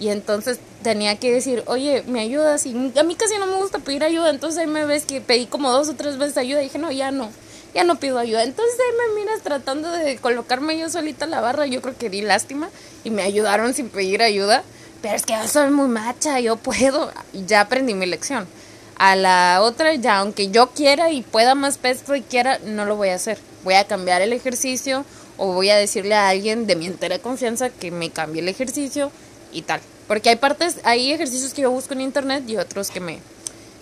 Y 0.00 0.08
entonces 0.08 0.58
tenía 0.82 1.16
que 1.16 1.32
decir, 1.32 1.62
oye, 1.66 2.02
¿me 2.06 2.20
ayudas? 2.20 2.66
Y 2.66 2.92
a 2.98 3.02
mí 3.04 3.14
casi 3.14 3.38
no 3.38 3.46
me 3.46 3.56
gusta 3.56 3.78
pedir 3.78 4.02
ayuda, 4.02 4.30
entonces 4.30 4.58
ahí 4.58 4.66
me 4.66 4.84
ves 4.86 5.04
que 5.04 5.20
pedí 5.20 5.46
como 5.46 5.70
dos 5.70 5.88
o 5.88 5.94
tres 5.94 6.18
veces 6.18 6.36
ayuda 6.36 6.60
y 6.60 6.64
dije, 6.64 6.78
no, 6.78 6.90
ya 6.90 7.12
no, 7.12 7.30
ya 7.74 7.84
no 7.84 7.96
pido 7.96 8.18
ayuda. 8.18 8.42
Entonces 8.42 8.74
ahí 8.80 9.08
me 9.08 9.20
miras 9.20 9.42
tratando 9.42 9.90
de 9.92 10.16
colocarme 10.16 10.76
yo 10.78 10.90
solita 10.90 11.26
la 11.26 11.40
barra, 11.40 11.66
yo 11.66 11.80
creo 11.80 11.96
que 11.96 12.10
di 12.10 12.22
lástima 12.22 12.70
y 13.04 13.10
me 13.10 13.22
ayudaron 13.22 13.72
sin 13.72 13.88
pedir 13.88 14.22
ayuda, 14.22 14.64
pero 15.04 15.16
es 15.16 15.26
que 15.26 15.34
yo 15.34 15.46
soy 15.46 15.70
muy 15.70 15.88
macha, 15.88 16.40
yo 16.40 16.56
puedo, 16.56 17.12
y 17.34 17.44
ya 17.44 17.60
aprendí 17.60 17.92
mi 17.92 18.06
lección. 18.06 18.48
A 18.96 19.16
la 19.16 19.60
otra, 19.60 19.94
ya 19.94 20.18
aunque 20.18 20.48
yo 20.48 20.70
quiera 20.70 21.10
y 21.10 21.20
pueda 21.20 21.54
más 21.54 21.76
peso 21.76 22.14
y 22.14 22.22
quiera, 22.22 22.58
no 22.64 22.86
lo 22.86 22.96
voy 22.96 23.10
a 23.10 23.16
hacer 23.16 23.38
voy 23.64 23.74
a 23.74 23.84
cambiar 23.84 24.22
el 24.22 24.32
ejercicio 24.32 25.04
o 25.36 25.52
voy 25.52 25.70
a 25.70 25.76
decirle 25.76 26.14
a 26.14 26.28
alguien 26.28 26.66
de 26.66 26.76
mi 26.76 26.86
entera 26.86 27.18
confianza 27.18 27.70
que 27.70 27.90
me 27.90 28.10
cambie 28.10 28.42
el 28.42 28.48
ejercicio 28.48 29.10
y 29.52 29.62
tal. 29.62 29.80
Porque 30.06 30.28
hay 30.28 30.36
partes, 30.36 30.76
hay 30.84 31.12
ejercicios 31.12 31.54
que 31.54 31.62
yo 31.62 31.70
busco 31.70 31.94
en 31.94 32.02
internet 32.02 32.44
y 32.46 32.56
otros 32.56 32.90
que 32.90 33.00
me, 33.00 33.18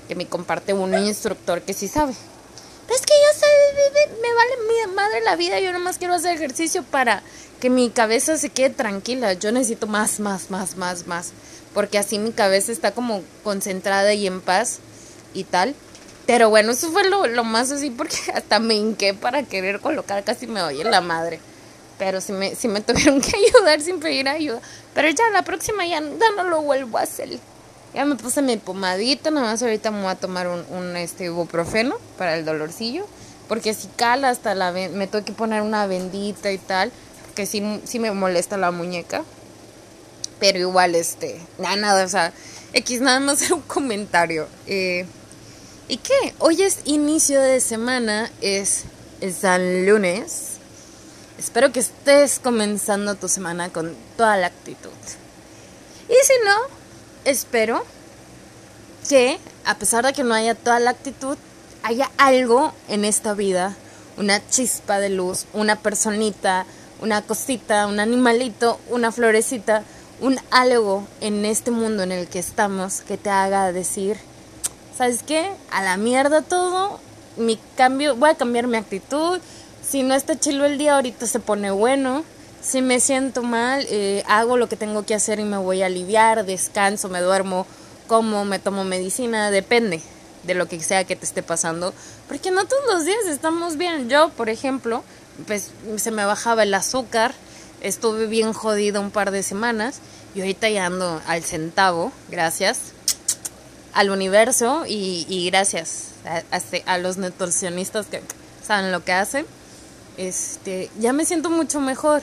que 0.09 0.15
me 0.15 0.27
comparte 0.27 0.73
un 0.73 0.95
instructor 0.95 1.61
que 1.63 1.75
sí 1.75 1.89
sabe. 1.89 2.15
Pero 2.87 2.99
es 2.99 3.07
que 3.07 3.13
yo 3.13 3.39
sé, 3.39 4.11
me 4.23 4.33
vale 4.33 4.53
mi 4.69 4.95
madre 4.95 5.21
la 5.23 5.37
vida, 5.37 5.61
yo 5.61 5.73
nomás 5.73 5.99
quiero 5.99 6.15
hacer 6.15 6.35
ejercicio 6.37 6.85
para 6.85 7.23
que 7.63 7.71
mi 7.71 7.91
cabeza 7.91 8.37
se 8.39 8.49
quede 8.49 8.71
tranquila. 8.71 9.35
Yo 9.35 9.53
necesito 9.53 9.87
más, 9.87 10.19
más, 10.19 10.51
más, 10.51 10.77
más, 10.77 11.07
más. 11.07 11.31
Porque 11.73 11.97
así 11.97 12.19
mi 12.19 12.33
cabeza 12.33 12.73
está 12.73 12.91
como 12.91 13.23
concentrada 13.45 14.13
y 14.15 14.27
en 14.27 14.41
paz 14.41 14.81
y 15.33 15.45
tal. 15.45 15.77
Pero 16.27 16.51
bueno, 16.51 16.73
eso 16.73 16.91
fue 16.91 17.09
lo, 17.09 17.29
lo, 17.29 17.45
más 17.45 17.71
así 17.71 17.91
porque 17.91 18.17
hasta 18.35 18.59
me 18.59 18.75
hinqué 18.75 19.15
para 19.15 19.45
querer 19.45 19.79
colocar, 19.79 20.25
casi 20.25 20.49
me 20.49 20.61
oye 20.61 20.83
la 20.83 21.01
madre. 21.01 21.39
Pero 22.01 22.21
sí 22.21 22.33
me, 22.33 22.57
sí 22.57 22.67
me 22.67 22.81
tuvieron 22.81 23.21
que 23.21 23.31
ayudar 23.57 23.81
sin 23.81 24.01
pedir 24.01 24.29
ayuda. 24.29 24.61
Pero 24.93 25.09
ya 25.11 25.31
la 25.33 25.45
próxima 25.45 25.87
ya, 25.87 26.01
no 26.01 26.43
lo 26.43 26.63
vuelvo 26.63 26.99
a 26.99 27.03
hacer. 27.03 27.39
Ya 27.95 28.05
me 28.05 28.17
puse 28.17 28.43
mi 28.43 28.57
pomadita, 28.57 29.31
nada 29.31 29.47
más 29.47 29.63
ahorita 29.63 29.93
me 29.93 30.03
voy 30.03 30.11
a 30.11 30.17
tomar 30.17 30.49
un, 30.49 30.65
un 30.77 30.97
este, 30.97 31.27
ibuprofeno 31.27 31.95
para 32.19 32.35
el 32.37 32.45
dolorcillo. 32.45 33.07
Porque 33.49 33.73
si 33.73 33.87
cala 33.87 34.31
hasta 34.31 34.57
la... 34.57 34.73
Me 34.73 35.07
tengo 35.07 35.25
que 35.25 35.33
poner 35.33 35.63
una 35.63 35.87
bendita 35.87 36.51
y 36.51 36.59
tal. 36.59 36.91
Porque 37.33 37.47
sí, 37.47 37.81
sí 37.85 37.99
me 37.99 38.13
molesta 38.13 38.59
la 38.59 38.71
muñeca. 38.73 39.25
Pero 40.39 40.59
igual, 40.59 40.95
este... 40.95 41.41
Nada, 41.59 41.77
nada, 41.77 42.05
o 42.05 42.09
sea... 42.09 42.31
X 42.75 43.01
nada 43.01 43.21
más 43.21 43.51
un 43.51 43.63
comentario. 43.63 44.47
Eh, 44.67 45.07
¿Y 45.89 45.97
qué? 45.97 46.35
Hoy 46.41 46.61
es 46.61 46.81
inicio 46.85 47.41
de 47.41 47.61
semana, 47.61 48.31
es, 48.43 48.85
San 49.41 49.87
Lunes. 49.87 50.59
Espero 51.39 51.73
que 51.73 51.81
estés 51.81 52.39
comenzando 52.39 53.15
tu 53.15 53.29
semana 53.29 53.71
con 53.71 53.97
toda 54.19 54.37
la 54.37 54.49
actitud. 54.49 54.91
Y 56.11 56.27
si 56.27 56.35
no, 56.45 56.55
espero 57.25 57.83
que, 59.09 59.39
a 59.65 59.77
pesar 59.77 60.05
de 60.05 60.13
que 60.13 60.23
no 60.23 60.35
haya 60.35 60.55
toda 60.55 60.81
la 60.81 60.91
actitud, 60.91 61.39
haya 61.83 62.11
algo 62.19 62.75
en 62.89 63.07
esta 63.07 63.33
vida, 63.33 63.75
una 64.19 64.47
chispa 64.51 64.99
de 64.99 65.09
luz, 65.09 65.47
una 65.55 65.77
personita, 65.77 66.67
una 67.03 67.21
cosita, 67.23 67.87
un 67.87 68.01
animalito, 68.01 68.79
una 68.89 69.13
florecita, 69.13 69.83
un 70.21 70.39
algo 70.51 71.07
en 71.21 71.45
este 71.45 71.71
mundo 71.71 72.05
en 72.05 72.13
el 72.13 72.29
que 72.29 72.39
estamos 72.39 73.01
que 73.01 73.19
te 73.19 73.29
haga 73.29 73.73
decir, 73.73 74.17
¿sabes 74.97 75.23
qué? 75.23 75.51
A 75.71 75.83
la 75.83 75.97
mierda 75.97 76.43
todo, 76.43 77.01
mi 77.37 77.59
cambio, 77.77 78.15
voy 78.17 78.31
a 78.31 78.35
cambiar 78.37 78.69
mi 78.69 78.77
actitud, 78.77 79.41
si 79.83 80.03
no 80.03 80.15
está 80.15 80.39
chilo 80.39 80.65
el 80.65 80.79
día, 80.79 80.95
ahorita 80.95 81.27
se 81.27 81.41
pone 81.41 81.71
bueno. 81.71 82.25
Si 82.63 82.81
me 82.81 83.01
siento 83.01 83.43
mal, 83.43 83.85
eh, 83.91 84.23
hago 84.29 84.57
lo 84.57 84.69
que 84.69 84.77
tengo 84.77 85.05
que 85.05 85.15
hacer 85.15 85.41
y 85.41 85.45
me 85.45 85.57
voy 85.57 85.83
a 85.83 85.87
aliviar, 85.87 86.47
descanso, 86.47 87.09
me 87.09 87.21
duermo, 87.21 87.67
como, 88.07 88.45
me 88.45 88.61
tomo 88.61 88.85
medicina, 88.85 89.51
depende 89.51 90.01
de 90.45 90.55
lo 90.55 90.67
que 90.67 90.81
sea 90.81 91.05
que 91.05 91.17
te 91.17 91.25
esté 91.25 91.43
pasando. 91.43 91.93
Porque 92.29 92.53
no 92.53 92.65
todos 92.65 92.85
los 92.93 93.05
días 93.05 93.27
estamos 93.27 93.77
bien. 93.77 94.09
Yo, 94.09 94.29
por 94.31 94.49
ejemplo, 94.49 95.03
pues 95.47 95.71
se 95.97 96.11
me 96.11 96.25
bajaba 96.25 96.63
el 96.63 96.75
azúcar, 96.75 97.35
estuve 97.81 98.27
bien 98.27 98.53
jodido 98.53 99.01
un 99.01 99.11
par 99.11 99.31
de 99.31 99.43
semanas 99.43 100.01
y 100.35 100.41
ahorita 100.41 100.69
ya 100.71 100.87
ando 100.87 101.21
al 101.27 101.43
centavo, 101.43 102.13
gracias 102.31 102.93
al 103.93 104.11
universo 104.11 104.85
y, 104.87 105.49
gracias 105.51 106.09
a, 106.25 106.93
a, 106.93 106.99
los 106.99 107.19
nutricionistas 107.19 108.07
que 108.07 108.23
saben 108.67 108.93
lo 108.93 109.05
que 109.05 109.13
hacen. 109.13 109.47
Este, 110.17 110.91
ya 110.99 111.13
me 111.13 111.25
siento 111.25 111.51
mucho 111.51 111.81
mejor. 111.81 112.23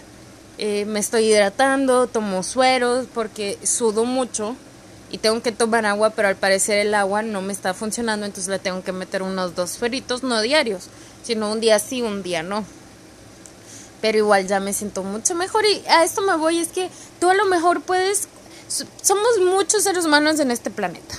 Eh, 0.58 0.86
me 0.86 1.00
estoy 1.00 1.26
hidratando, 1.26 2.08
tomo 2.08 2.44
sueros 2.44 3.08
porque 3.14 3.58
sudo 3.64 4.04
mucho 4.04 4.56
y 5.10 5.18
tengo 5.20 5.42
que 5.42 5.52
tomar 5.52 5.86
agua, 5.86 6.12
pero 6.12 6.28
al 6.28 6.36
parecer 6.36 6.80
el 6.80 6.94
agua 6.94 7.22
no 7.22 7.42
me 7.42 7.54
está 7.54 7.74
funcionando, 7.74 8.26
entonces 8.26 8.50
le 8.50 8.60
tengo 8.60 8.84
que 8.84 8.92
meter 8.92 9.24
unos 9.24 9.56
dos 9.56 9.72
sueritos, 9.72 10.22
no 10.22 10.42
diarios, 10.42 10.88
sino 11.24 11.52
un 11.52 11.62
día 11.62 11.80
sí, 11.80 12.02
un 12.02 12.24
día 12.24 12.44
no. 12.44 12.66
Pero 14.02 14.18
igual 14.18 14.48
ya 14.48 14.60
me 14.60 14.74
siento 14.74 15.04
mucho 15.04 15.36
mejor 15.36 15.66
y 15.66 15.84
a 15.88 16.04
esto 16.04 16.22
me 16.22 16.36
voy, 16.38 16.60
es 16.60 16.70
que 16.70 16.90
tú 17.20 17.30
a 17.30 17.34
lo 17.34 17.46
mejor 17.46 17.82
puedes, 17.82 18.28
somos 19.02 19.40
muchos 19.46 19.84
seres 19.84 20.06
humanos 20.06 20.40
en 20.40 20.52
este 20.52 20.70
planeta. 20.70 21.16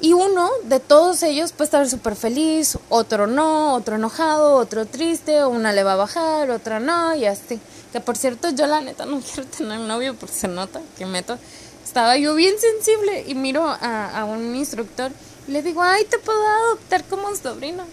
Y 0.00 0.12
uno 0.12 0.48
de 0.62 0.78
todos 0.78 1.24
ellos 1.24 1.50
puede 1.50 1.64
estar 1.64 1.88
súper 1.90 2.14
feliz, 2.14 2.78
otro 2.88 3.26
no, 3.26 3.74
otro 3.74 3.96
enojado, 3.96 4.54
otro 4.54 4.86
triste, 4.86 5.44
una 5.44 5.72
le 5.72 5.82
va 5.82 5.94
a 5.94 5.96
bajar, 5.96 6.50
otra 6.50 6.78
no, 6.78 7.16
y 7.16 7.24
así. 7.24 7.58
Que 7.92 8.00
por 8.00 8.16
cierto, 8.16 8.50
yo 8.50 8.68
la 8.68 8.80
neta 8.80 9.06
no 9.06 9.20
quiero 9.34 9.48
tener 9.48 9.80
novio 9.80 10.14
porque 10.14 10.36
se 10.36 10.46
nota 10.46 10.80
que 10.96 11.04
meto. 11.04 11.36
Estaba 11.84 12.16
yo 12.16 12.34
bien 12.36 12.54
sensible 12.60 13.24
y 13.26 13.34
miro 13.34 13.64
a, 13.64 14.20
a 14.20 14.24
un 14.24 14.54
instructor 14.54 15.10
y 15.48 15.50
le 15.52 15.62
digo, 15.62 15.82
ay, 15.82 16.04
te 16.04 16.18
puedo 16.18 16.46
adoptar 16.46 17.02
como 17.04 17.34
sobrino. 17.34 17.84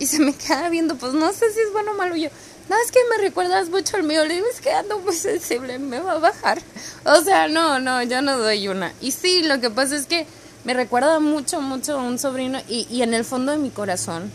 Y 0.00 0.06
se 0.06 0.18
me 0.18 0.34
queda 0.34 0.68
viendo, 0.68 0.96
pues 0.96 1.12
no 1.12 1.32
sé 1.32 1.52
si 1.52 1.60
es 1.60 1.70
bueno 1.72 1.92
o 1.92 1.94
malo. 1.94 2.16
yo, 2.16 2.28
no, 2.68 2.76
es 2.84 2.92
que 2.92 3.00
me 3.10 3.22
recuerdas 3.22 3.68
mucho 3.68 3.96
al 3.96 4.04
mío. 4.04 4.24
Le 4.24 4.34
digo, 4.34 4.46
es 4.46 5.04
muy 5.04 5.14
sensible, 5.14 5.78
me 5.78 6.00
va 6.00 6.12
a 6.12 6.18
bajar. 6.18 6.60
O 7.04 7.20
sea, 7.22 7.48
no, 7.48 7.78
no, 7.78 8.02
yo 8.02 8.22
no 8.22 8.38
doy 8.38 8.68
una. 8.68 8.92
Y 9.00 9.10
sí, 9.12 9.42
lo 9.42 9.60
que 9.60 9.70
pasa 9.70 9.96
es 9.96 10.06
que 10.06 10.26
me 10.64 10.74
recuerda 10.74 11.18
mucho, 11.20 11.60
mucho 11.60 11.98
a 11.98 12.02
un 12.02 12.18
sobrino 12.18 12.60
y, 12.68 12.86
y 12.90 13.02
en 13.02 13.14
el 13.14 13.24
fondo 13.24 13.52
de 13.52 13.58
mi 13.58 13.70
corazón, 13.70 14.30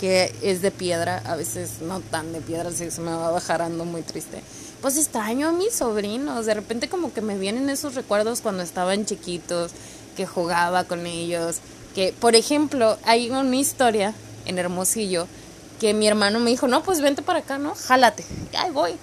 que 0.00 0.34
es 0.42 0.62
de 0.62 0.70
piedra, 0.70 1.22
a 1.24 1.36
veces 1.36 1.80
no 1.80 2.00
tan 2.00 2.32
de 2.32 2.40
piedra, 2.40 2.68
así 2.68 2.90
se 2.90 3.00
me 3.00 3.10
va 3.10 3.30
bajarando 3.30 3.84
muy 3.84 4.02
triste. 4.02 4.40
Pues 4.80 4.96
extraño 4.98 5.48
a 5.48 5.52
mis 5.52 5.74
sobrinos, 5.74 6.46
de 6.46 6.54
repente 6.54 6.88
como 6.88 7.12
que 7.12 7.22
me 7.22 7.38
vienen 7.38 7.70
esos 7.70 7.94
recuerdos 7.94 8.40
cuando 8.40 8.62
estaban 8.62 9.06
chiquitos, 9.06 9.72
que 10.16 10.26
jugaba 10.26 10.84
con 10.84 11.06
ellos, 11.06 11.56
que 11.94 12.14
por 12.18 12.34
ejemplo 12.34 12.98
hay 13.04 13.30
una 13.30 13.56
historia 13.56 14.14
en 14.46 14.58
Hermosillo 14.58 15.26
que 15.80 15.94
mi 15.94 16.06
hermano 16.06 16.40
me 16.40 16.50
dijo, 16.50 16.68
no, 16.68 16.82
pues 16.82 17.00
vente 17.00 17.22
para 17.22 17.40
acá, 17.40 17.58
¿no? 17.58 17.74
Jálate, 17.74 18.24
ahí 18.56 18.70
voy. 18.70 18.96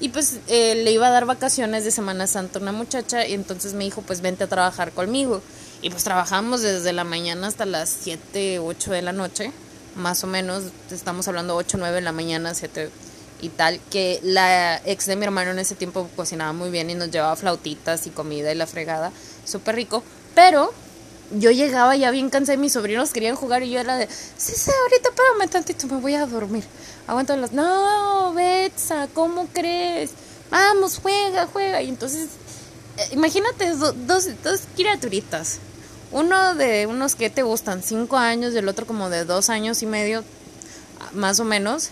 Y 0.00 0.10
pues 0.10 0.40
eh, 0.48 0.74
le 0.74 0.92
iba 0.92 1.06
a 1.06 1.10
dar 1.10 1.24
vacaciones 1.24 1.84
de 1.84 1.90
Semana 1.90 2.26
Santa 2.26 2.58
a 2.58 2.62
una 2.62 2.72
muchacha 2.72 3.26
y 3.26 3.32
entonces 3.32 3.72
me 3.72 3.84
dijo, 3.84 4.02
pues 4.02 4.20
vente 4.20 4.44
a 4.44 4.46
trabajar 4.46 4.92
conmigo. 4.92 5.40
Y 5.82 5.90
pues 5.90 6.04
trabajamos 6.04 6.62
desde 6.62 6.92
la 6.92 7.04
mañana 7.04 7.46
hasta 7.46 7.64
las 7.64 7.94
7, 8.02 8.58
8 8.58 8.92
de 8.92 9.02
la 9.02 9.12
noche, 9.12 9.52
más 9.94 10.24
o 10.24 10.26
menos, 10.26 10.64
estamos 10.90 11.28
hablando 11.28 11.54
8, 11.56 11.76
9 11.78 11.96
de 11.96 12.00
la 12.02 12.12
mañana, 12.12 12.54
7 12.54 12.90
y 13.40 13.48
tal, 13.50 13.80
que 13.90 14.20
la 14.22 14.80
ex 14.84 15.06
de 15.06 15.16
mi 15.16 15.24
hermano 15.24 15.50
en 15.50 15.58
ese 15.58 15.74
tiempo 15.74 16.08
cocinaba 16.16 16.52
muy 16.52 16.70
bien 16.70 16.88
y 16.90 16.94
nos 16.94 17.10
llevaba 17.10 17.36
flautitas 17.36 18.06
y 18.06 18.10
comida 18.10 18.52
y 18.52 18.54
la 18.54 18.66
fregada, 18.66 19.12
súper 19.44 19.76
rico, 19.76 20.02
pero 20.34 20.72
yo 21.32 21.50
llegaba 21.50 21.96
ya 21.96 22.10
bien 22.10 22.30
cansada 22.30 22.54
y 22.54 22.58
mis 22.58 22.72
sobrinos 22.72 23.12
querían 23.12 23.36
jugar 23.36 23.62
y 23.62 23.70
yo 23.70 23.80
era 23.80 23.96
de, 23.96 24.06
sí, 24.06 24.52
sí, 24.54 24.70
ahorita 24.82 25.10
espérame 25.10 25.50
tantito, 25.50 25.86
me 25.88 26.00
voy 26.00 26.14
a 26.14 26.26
dormir. 26.26 26.64
Aguanto 27.06 27.36
los, 27.36 27.52
no, 27.52 28.32
Betsa, 28.34 29.08
¿cómo 29.14 29.48
crees? 29.52 30.10
Vamos, 30.50 30.98
juega, 31.02 31.46
juega. 31.46 31.82
Y 31.82 31.88
entonces 31.88 32.28
eh, 32.96 33.08
imagínate 33.12 33.70
dos, 33.72 33.94
dos 34.06 34.60
criaturitas. 34.74 35.58
Uno 36.12 36.54
de 36.54 36.86
unos 36.86 37.14
que 37.14 37.30
te 37.30 37.42
gustan, 37.42 37.82
cinco 37.82 38.16
años, 38.16 38.54
y 38.54 38.58
el 38.58 38.68
otro 38.68 38.86
como 38.86 39.10
de 39.10 39.24
dos 39.24 39.50
años 39.50 39.82
y 39.82 39.86
medio, 39.86 40.24
más 41.12 41.40
o 41.40 41.44
menos. 41.44 41.90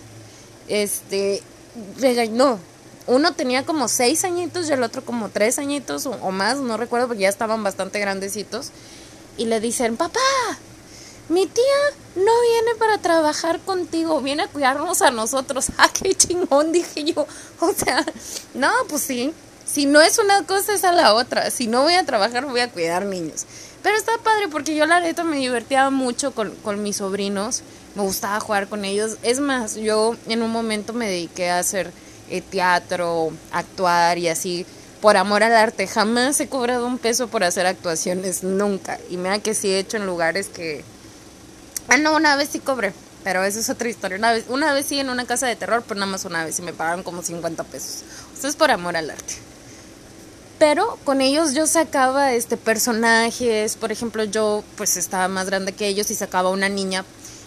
Este, 0.68 1.42
regañó. 1.98 2.58
Uno 3.06 3.34
tenía 3.34 3.66
como 3.66 3.88
seis 3.88 4.24
añitos 4.24 4.68
y 4.68 4.72
el 4.72 4.82
otro 4.82 5.04
como 5.04 5.28
tres 5.28 5.58
añitos 5.58 6.06
o, 6.06 6.30
más, 6.30 6.58
no 6.58 6.78
recuerdo 6.78 7.08
porque 7.08 7.24
ya 7.24 7.28
estaban 7.28 7.62
bastante 7.62 7.98
grandecitos. 7.98 8.70
Y 9.36 9.46
le 9.46 9.60
dicen, 9.60 9.96
papá, 9.96 10.20
mi 11.28 11.46
tía 11.46 11.64
no 12.16 12.32
viene 12.50 12.74
para 12.78 12.98
trabajar 12.98 13.60
contigo, 13.60 14.20
viene 14.20 14.44
a 14.44 14.48
cuidarnos 14.48 15.02
a 15.02 15.10
nosotros. 15.10 15.68
Ah, 15.78 15.88
qué 15.92 16.14
chingón, 16.14 16.72
dije 16.72 17.04
yo. 17.04 17.26
O 17.60 17.72
sea, 17.72 18.04
no, 18.54 18.70
pues 18.88 19.02
sí, 19.02 19.32
si 19.64 19.86
no 19.86 20.00
es 20.00 20.18
una 20.18 20.44
cosa, 20.44 20.74
es 20.74 20.84
a 20.84 20.92
la 20.92 21.14
otra. 21.14 21.50
Si 21.50 21.66
no 21.66 21.82
voy 21.82 21.94
a 21.94 22.04
trabajar, 22.04 22.46
voy 22.46 22.60
a 22.60 22.70
cuidar 22.70 23.06
niños. 23.06 23.46
Pero 23.82 23.96
está 23.96 24.12
padre 24.18 24.48
porque 24.48 24.74
yo 24.74 24.86
la 24.86 25.00
neta 25.00 25.24
me 25.24 25.36
divertía 25.36 25.90
mucho 25.90 26.32
con, 26.32 26.54
con 26.56 26.82
mis 26.82 26.96
sobrinos. 26.96 27.62
Me 27.94 28.02
gustaba 28.02 28.40
jugar 28.40 28.68
con 28.68 28.84
ellos. 28.84 29.18
Es 29.22 29.40
más, 29.40 29.76
yo 29.76 30.16
en 30.26 30.42
un 30.42 30.50
momento 30.50 30.92
me 30.92 31.08
dediqué 31.08 31.50
a 31.50 31.58
hacer 31.58 31.92
eh, 32.30 32.40
teatro, 32.40 33.32
actuar 33.52 34.18
y 34.18 34.28
así 34.28 34.64
por 35.04 35.18
amor 35.18 35.42
al 35.42 35.54
arte. 35.54 35.86
Jamás 35.86 36.40
he 36.40 36.48
cobrado 36.48 36.86
un 36.86 36.96
peso 36.96 37.28
por 37.28 37.44
hacer 37.44 37.66
actuaciones, 37.66 38.42
nunca. 38.42 38.98
Y 39.10 39.18
mira 39.18 39.38
que 39.38 39.52
sí 39.52 39.68
he 39.68 39.78
hecho 39.78 39.98
en 39.98 40.06
lugares 40.06 40.48
que... 40.48 40.82
Ah, 41.88 41.98
no, 41.98 42.16
una 42.16 42.36
vez 42.36 42.48
sí 42.50 42.58
cobré, 42.58 42.94
pero 43.22 43.44
eso 43.44 43.60
es 43.60 43.68
otra 43.68 43.90
historia. 43.90 44.16
Una 44.16 44.32
vez, 44.32 44.46
una 44.48 44.72
vez 44.72 44.86
sí 44.86 44.98
en 44.98 45.10
una 45.10 45.26
casa 45.26 45.46
de 45.46 45.56
terror, 45.56 45.84
pero 45.86 46.00
nada 46.00 46.10
más 46.10 46.24
una 46.24 46.42
vez 46.46 46.58
y 46.58 46.62
me 46.62 46.72
pagaron 46.72 47.02
como 47.02 47.20
50 47.20 47.64
pesos. 47.64 48.02
Eso 48.34 48.48
es 48.48 48.56
por 48.56 48.70
amor 48.70 48.96
al 48.96 49.10
arte 49.10 49.34
pero 50.58 50.98
con 51.04 51.20
ellos 51.20 51.52
yo 51.52 51.66
sacaba 51.66 52.32
este 52.32 52.56
personajes, 52.56 53.76
por 53.76 53.92
ejemplo, 53.92 54.24
yo 54.24 54.64
pues 54.76 54.96
estaba 54.96 55.28
más 55.28 55.46
grande 55.46 55.72
que 55.72 55.88
ellos 55.88 56.10
y 56.10 56.14
sacaba 56.14 56.48
una 56.48 56.70
niña 56.70 57.04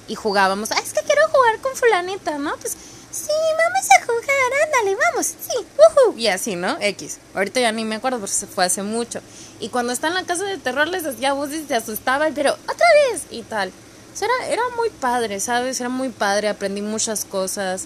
y 0.08 0.14
jugábamos, 0.14 0.72
ah, 0.72 0.80
es 0.84 0.94
que 0.94 1.02
quiero 1.02 1.22
jugar 1.30 1.58
con 1.62 1.74
fulanita, 1.76 2.38
¿no? 2.38 2.56
Pues 2.58 2.78
sí, 3.18 3.32
vamos 3.58 3.88
a 3.92 4.06
jugar, 4.06 4.66
ándale, 4.66 4.98
vamos, 5.10 5.26
sí, 5.26 5.58
uh 5.58 6.18
y 6.18 6.28
así, 6.28 6.56
¿no? 6.56 6.78
X. 6.80 7.20
Ahorita 7.34 7.60
ya 7.60 7.72
ni 7.72 7.84
me 7.84 7.96
acuerdo 7.96 8.20
porque 8.20 8.34
se 8.34 8.48
fue 8.48 8.66
hace 8.66 8.84
mucho. 8.84 9.20
Y 9.60 9.70
cuando 9.70 9.94
está 9.94 10.08
en 10.08 10.14
la 10.14 10.24
casa 10.24 10.46
de 10.46 10.58
terror 10.58 10.88
les 10.88 11.06
hacía 11.06 11.34
voces 11.34 11.64
y 11.64 11.68
se 11.68 11.76
asustaban, 11.76 12.34
pero 12.34 12.54
otra 12.54 12.88
vez 13.12 13.24
y 13.30 13.42
tal. 13.44 13.70
O 14.14 14.18
sea, 14.18 14.28
era, 14.40 14.54
era 14.54 14.64
muy 14.76 14.90
padre, 14.90 15.40
¿sabes? 15.40 15.80
Era 15.80 15.90
muy 15.90 16.10
padre, 16.10 16.48
aprendí 16.48 16.82
muchas 16.82 17.26
cosas, 17.26 17.86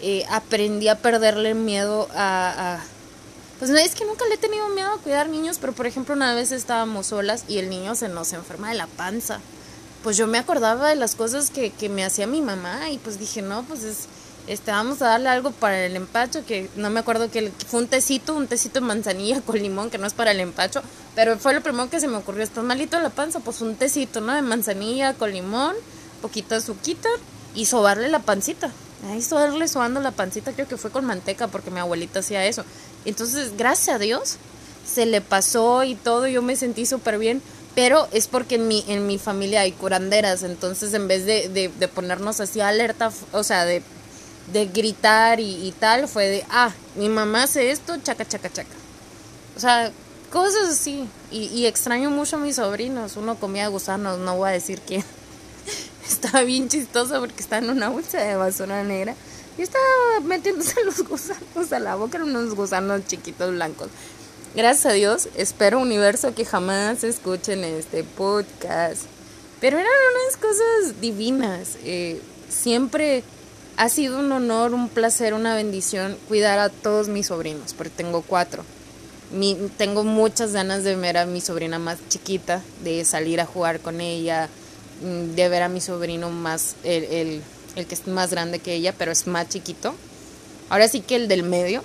eh, 0.00 0.24
aprendí 0.30 0.88
a 0.88 0.96
perderle 0.96 1.54
miedo 1.54 2.08
a 2.14 2.80
pues 3.58 3.72
no, 3.72 3.78
es 3.78 3.94
que 3.96 4.04
nunca 4.04 4.24
le 4.26 4.36
he 4.36 4.38
tenido 4.38 4.68
miedo 4.68 4.92
a 4.92 4.98
cuidar 4.98 5.28
niños, 5.28 5.58
pero 5.60 5.72
por 5.72 5.86
ejemplo 5.86 6.14
una 6.14 6.32
vez 6.34 6.52
estábamos 6.52 7.08
solas 7.08 7.44
y 7.48 7.58
el 7.58 7.68
niño 7.68 7.96
se 7.96 8.08
nos 8.08 8.32
enferma 8.32 8.68
de 8.68 8.76
la 8.76 8.86
panza. 8.86 9.40
Pues 10.04 10.16
yo 10.16 10.28
me 10.28 10.38
acordaba 10.38 10.88
de 10.88 10.94
las 10.94 11.16
cosas 11.16 11.50
que, 11.50 11.70
que 11.70 11.88
me 11.88 12.04
hacía 12.04 12.28
mi 12.28 12.40
mamá 12.40 12.90
y 12.90 12.98
pues 12.98 13.18
dije, 13.18 13.42
no, 13.42 13.64
pues 13.64 13.82
es, 13.82 14.06
este, 14.48 14.70
vamos 14.70 15.02
a 15.02 15.08
darle 15.08 15.28
algo 15.28 15.50
para 15.50 15.84
el 15.84 15.94
empacho, 15.94 16.44
que 16.44 16.68
no 16.76 16.90
me 16.90 17.00
acuerdo 17.00 17.30
que, 17.30 17.52
fue 17.66 17.80
un 17.80 17.86
tecito, 17.86 18.34
un 18.34 18.46
tecito 18.46 18.80
de 18.80 18.86
manzanilla 18.86 19.40
con 19.46 19.56
limón, 19.56 19.90
que 19.90 19.98
no 19.98 20.06
es 20.06 20.14
para 20.14 20.30
el 20.30 20.40
empacho, 20.40 20.82
pero 21.14 21.38
fue 21.38 21.54
lo 21.54 21.60
primero 21.60 21.90
que 21.90 22.00
se 22.00 22.08
me 22.08 22.16
ocurrió, 22.16 22.42
está 22.42 22.62
malito 22.62 22.98
la 22.98 23.10
panza, 23.10 23.40
pues 23.40 23.60
un 23.60 23.76
tecito, 23.76 24.20
¿no? 24.20 24.34
De 24.34 24.42
manzanilla 24.42 25.14
con 25.14 25.30
limón, 25.32 25.74
poquito 26.22 26.54
de 26.54 26.62
y 27.54 27.66
sobarle 27.66 28.08
la 28.08 28.20
pancita. 28.20 28.70
Ahí 29.10 29.22
sobarle 29.22 29.68
sobando 29.68 30.00
la 30.00 30.10
pancita, 30.10 30.52
creo 30.52 30.66
que 30.66 30.76
fue 30.76 30.90
con 30.90 31.04
manteca, 31.04 31.46
porque 31.48 31.70
mi 31.70 31.78
abuelita 31.78 32.20
hacía 32.20 32.44
eso. 32.46 32.64
Entonces, 33.04 33.56
gracias 33.56 33.96
a 33.96 33.98
Dios, 33.98 34.36
se 34.84 35.06
le 35.06 35.20
pasó 35.20 35.84
y 35.84 35.94
todo, 35.94 36.26
yo 36.26 36.42
me 36.42 36.56
sentí 36.56 36.86
súper 36.86 37.18
bien, 37.18 37.42
pero 37.74 38.08
es 38.10 38.26
porque 38.26 38.56
en 38.56 38.66
mi, 38.66 38.84
en 38.88 39.06
mi 39.06 39.18
familia 39.18 39.60
hay 39.60 39.72
curanderas, 39.72 40.42
entonces 40.42 40.94
en 40.94 41.06
vez 41.06 41.26
de, 41.26 41.48
de, 41.48 41.88
ponernos 41.88 42.40
así 42.40 42.60
alerta, 42.60 43.12
o 43.32 43.44
sea, 43.44 43.64
de, 43.64 43.82
de 44.52 44.66
gritar 44.66 45.40
y, 45.40 45.66
y, 45.66 45.72
tal, 45.72 46.08
fue 46.08 46.26
de, 46.26 46.44
ah, 46.50 46.72
mi 46.96 47.08
mamá 47.08 47.44
hace 47.44 47.70
esto, 47.70 47.96
chaca, 48.02 48.26
chaca, 48.26 48.50
chaca. 48.50 48.68
O 49.56 49.60
sea, 49.60 49.92
cosas 50.30 50.68
así. 50.70 51.08
Y, 51.30 51.46
y 51.46 51.66
extraño 51.66 52.10
mucho 52.10 52.36
a 52.36 52.40
mis 52.40 52.56
sobrinos. 52.56 53.16
Uno 53.16 53.36
comía 53.36 53.68
gusanos, 53.68 54.18
no 54.18 54.36
voy 54.36 54.50
a 54.50 54.52
decir 54.52 54.80
quién. 54.86 55.04
Estaba 56.08 56.42
bien 56.42 56.68
chistoso 56.68 57.20
porque 57.20 57.42
estaba 57.42 57.62
en 57.62 57.70
una 57.70 57.90
bolsa 57.90 58.18
de 58.18 58.34
basura 58.36 58.82
negra 58.82 59.14
y 59.58 59.62
estaba 59.62 59.84
metiéndose 60.22 60.82
los 60.84 61.02
gusanos 61.02 61.72
a 61.72 61.78
la 61.80 61.96
boca, 61.96 62.16
eran 62.16 62.30
unos 62.30 62.54
gusanos 62.54 63.06
chiquitos 63.06 63.50
blancos. 63.52 63.88
Gracias 64.54 64.86
a 64.86 64.92
Dios, 64.92 65.28
espero 65.36 65.78
universo 65.78 66.34
que 66.34 66.46
jamás 66.46 67.04
escuchen 67.04 67.62
este 67.64 68.04
podcast. 68.04 69.02
Pero 69.60 69.76
eran 69.76 69.90
unas 69.90 70.36
cosas 70.36 71.00
divinas. 71.00 71.76
Eh, 71.82 72.22
siempre 72.48 73.24
ha 73.78 73.88
sido 73.88 74.18
un 74.18 74.32
honor, 74.32 74.74
un 74.74 74.88
placer, 74.88 75.34
una 75.34 75.54
bendición 75.54 76.18
cuidar 76.26 76.58
a 76.58 76.68
todos 76.68 77.06
mis 77.06 77.28
sobrinos, 77.28 77.74
porque 77.74 77.92
tengo 77.96 78.22
cuatro. 78.22 78.64
Mi, 79.32 79.54
tengo 79.76 80.02
muchas 80.02 80.52
ganas 80.52 80.82
de 80.82 80.96
ver 80.96 81.16
a 81.16 81.26
mi 81.26 81.40
sobrina 81.40 81.78
más 81.78 81.98
chiquita, 82.08 82.60
de 82.82 83.04
salir 83.04 83.40
a 83.40 83.46
jugar 83.46 83.78
con 83.78 84.00
ella, 84.00 84.48
mm, 85.02 85.36
de 85.36 85.48
ver 85.48 85.62
a 85.62 85.68
mi 85.68 85.80
sobrino 85.80 86.28
más, 86.28 86.74
el, 86.82 87.04
el, 87.04 87.42
el 87.76 87.86
que 87.86 87.94
es 87.94 88.08
más 88.08 88.30
grande 88.30 88.58
que 88.58 88.74
ella, 88.74 88.92
pero 88.98 89.12
es 89.12 89.28
más 89.28 89.48
chiquito. 89.48 89.94
Ahora 90.70 90.88
sí 90.88 91.00
que 91.00 91.14
el 91.14 91.28
del 91.28 91.44
medio. 91.44 91.84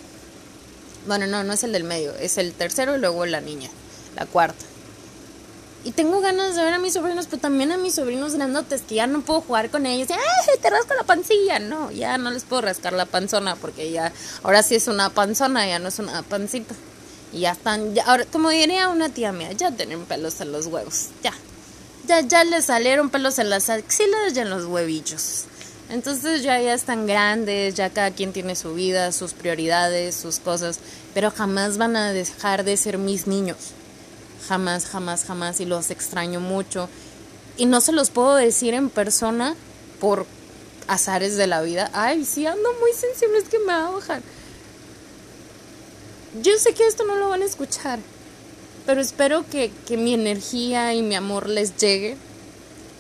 Bueno, 1.06 1.28
no, 1.28 1.44
no 1.44 1.54
es 1.54 1.64
el 1.64 1.74
del 1.74 1.84
medio, 1.84 2.16
es 2.16 2.40
el 2.40 2.54
tercero 2.54 2.96
y 2.96 3.00
luego 3.00 3.28
la 3.28 3.40
niña, 3.40 3.70
la 4.16 4.26
cuarta. 4.26 4.66
Y 5.86 5.92
tengo 5.92 6.22
ganas 6.22 6.56
de 6.56 6.64
ver 6.64 6.74
a 6.74 6.80
mis 6.80 6.94
sobrinos, 6.94 7.26
pero 7.30 7.42
también 7.42 7.74
a 7.74 7.78
mis 7.78 7.96
sobrinos 7.96 8.36
grandotes, 8.36 8.84
que 8.84 8.96
ya 8.96 9.08
no 9.08 9.22
puedo 9.22 9.42
jugar 9.42 9.70
con 9.70 9.86
ellos. 9.86 10.10
¡ay, 10.12 10.60
te 10.62 10.70
rasco 10.70 10.94
la 10.94 11.04
pancilla! 11.04 11.60
No, 11.60 11.92
ya 11.92 12.18
no 12.18 12.32
les 12.32 12.44
puedo 12.44 12.62
rascar 12.62 12.94
la 12.94 13.06
panzona, 13.06 13.58
porque 13.58 13.92
ya, 13.92 14.14
ahora 14.44 14.64
sí 14.64 14.76
es 14.76 14.88
una 14.88 15.10
panzona, 15.10 15.68
ya 15.68 15.80
no 15.80 15.90
es 15.90 16.00
una 16.00 16.24
pancita. 16.24 16.74
Y 17.34 17.42
ya 17.42 17.52
están, 17.52 17.94
ya, 17.94 18.06
ahora, 18.06 18.26
como 18.32 18.50
diría 18.50 18.88
una 18.88 19.10
tía 19.10 19.34
mía, 19.34 19.52
ya 19.52 19.72
tienen 19.72 20.06
pelos 20.06 20.40
en 20.40 20.54
los 20.54 20.68
huevos, 20.68 21.10
ya. 21.22 21.34
Ya, 22.08 22.22
ya 22.22 22.44
les 22.46 22.66
salieron 22.66 23.10
pelos 23.10 23.38
en 23.40 23.50
las 23.50 23.70
axilas 23.70 24.36
y 24.36 24.40
en 24.40 24.50
los 24.50 24.66
huevillos. 24.66 25.46
Entonces 25.90 26.44
ya, 26.44 26.62
ya 26.62 26.74
están 26.74 27.08
grandes, 27.08 27.76
ya 27.76 27.90
cada 27.90 28.12
quien 28.12 28.32
tiene 28.32 28.56
su 28.56 28.74
vida, 28.74 29.12
sus 29.12 29.34
prioridades, 29.34 30.16
sus 30.16 30.40
cosas, 30.40 30.80
pero 31.14 31.30
jamás 31.30 31.78
van 31.78 31.98
a 31.98 32.14
dejar 32.14 32.64
de 32.64 32.78
ser 32.78 32.98
mis 32.98 33.28
niños. 33.28 33.58
Jamás, 34.48 34.86
jamás, 34.86 35.26
jamás, 35.26 35.60
y 35.60 35.66
los 35.66 35.90
extraño 35.92 36.40
mucho. 36.40 36.90
Y 37.58 37.66
no 37.66 37.82
se 37.82 37.92
los 37.92 38.10
puedo 38.10 38.36
decir 38.36 38.74
en 38.74 38.90
persona 38.90 39.56
por 40.00 40.26
azares 40.88 41.38
de 41.38 41.48
la 41.48 41.62
vida. 41.62 41.90
Ay, 41.94 42.26
sí, 42.26 42.46
ando 42.46 42.70
muy 42.80 42.92
sensible, 42.94 43.38
es 43.38 43.50
que 43.50 43.60
me 43.60 43.68
va 43.68 43.88
a 43.88 43.92
bajar. 43.92 44.22
Yo 46.42 46.58
sé 46.58 46.74
que 46.74 46.88
esto 46.88 47.06
no 47.06 47.16
lo 47.16 47.30
van 47.30 47.44
a 47.44 47.46
escuchar, 47.46 48.00
pero 48.86 49.02
espero 49.02 49.46
que, 49.50 49.72
que 49.88 49.98
mi 49.98 50.14
energía 50.14 50.94
y 50.94 51.04
mi 51.04 51.16
amor 51.16 51.48
les 51.48 51.78
llegue 51.78 52.18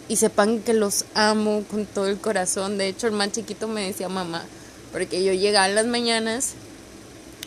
y 0.07 0.17
sepan 0.17 0.59
que 0.59 0.73
los 0.73 1.05
amo 1.15 1.63
con 1.69 1.85
todo 1.85 2.07
el 2.07 2.19
corazón. 2.19 2.77
De 2.77 2.87
hecho, 2.87 3.07
el 3.07 3.13
más 3.13 3.31
chiquito 3.31 3.67
me 3.67 3.87
decía 3.87 4.09
mamá, 4.09 4.43
porque 4.91 5.23
yo 5.23 5.33
llegaba 5.33 5.67
en 5.67 5.75
las 5.75 5.87
mañanas 5.87 6.53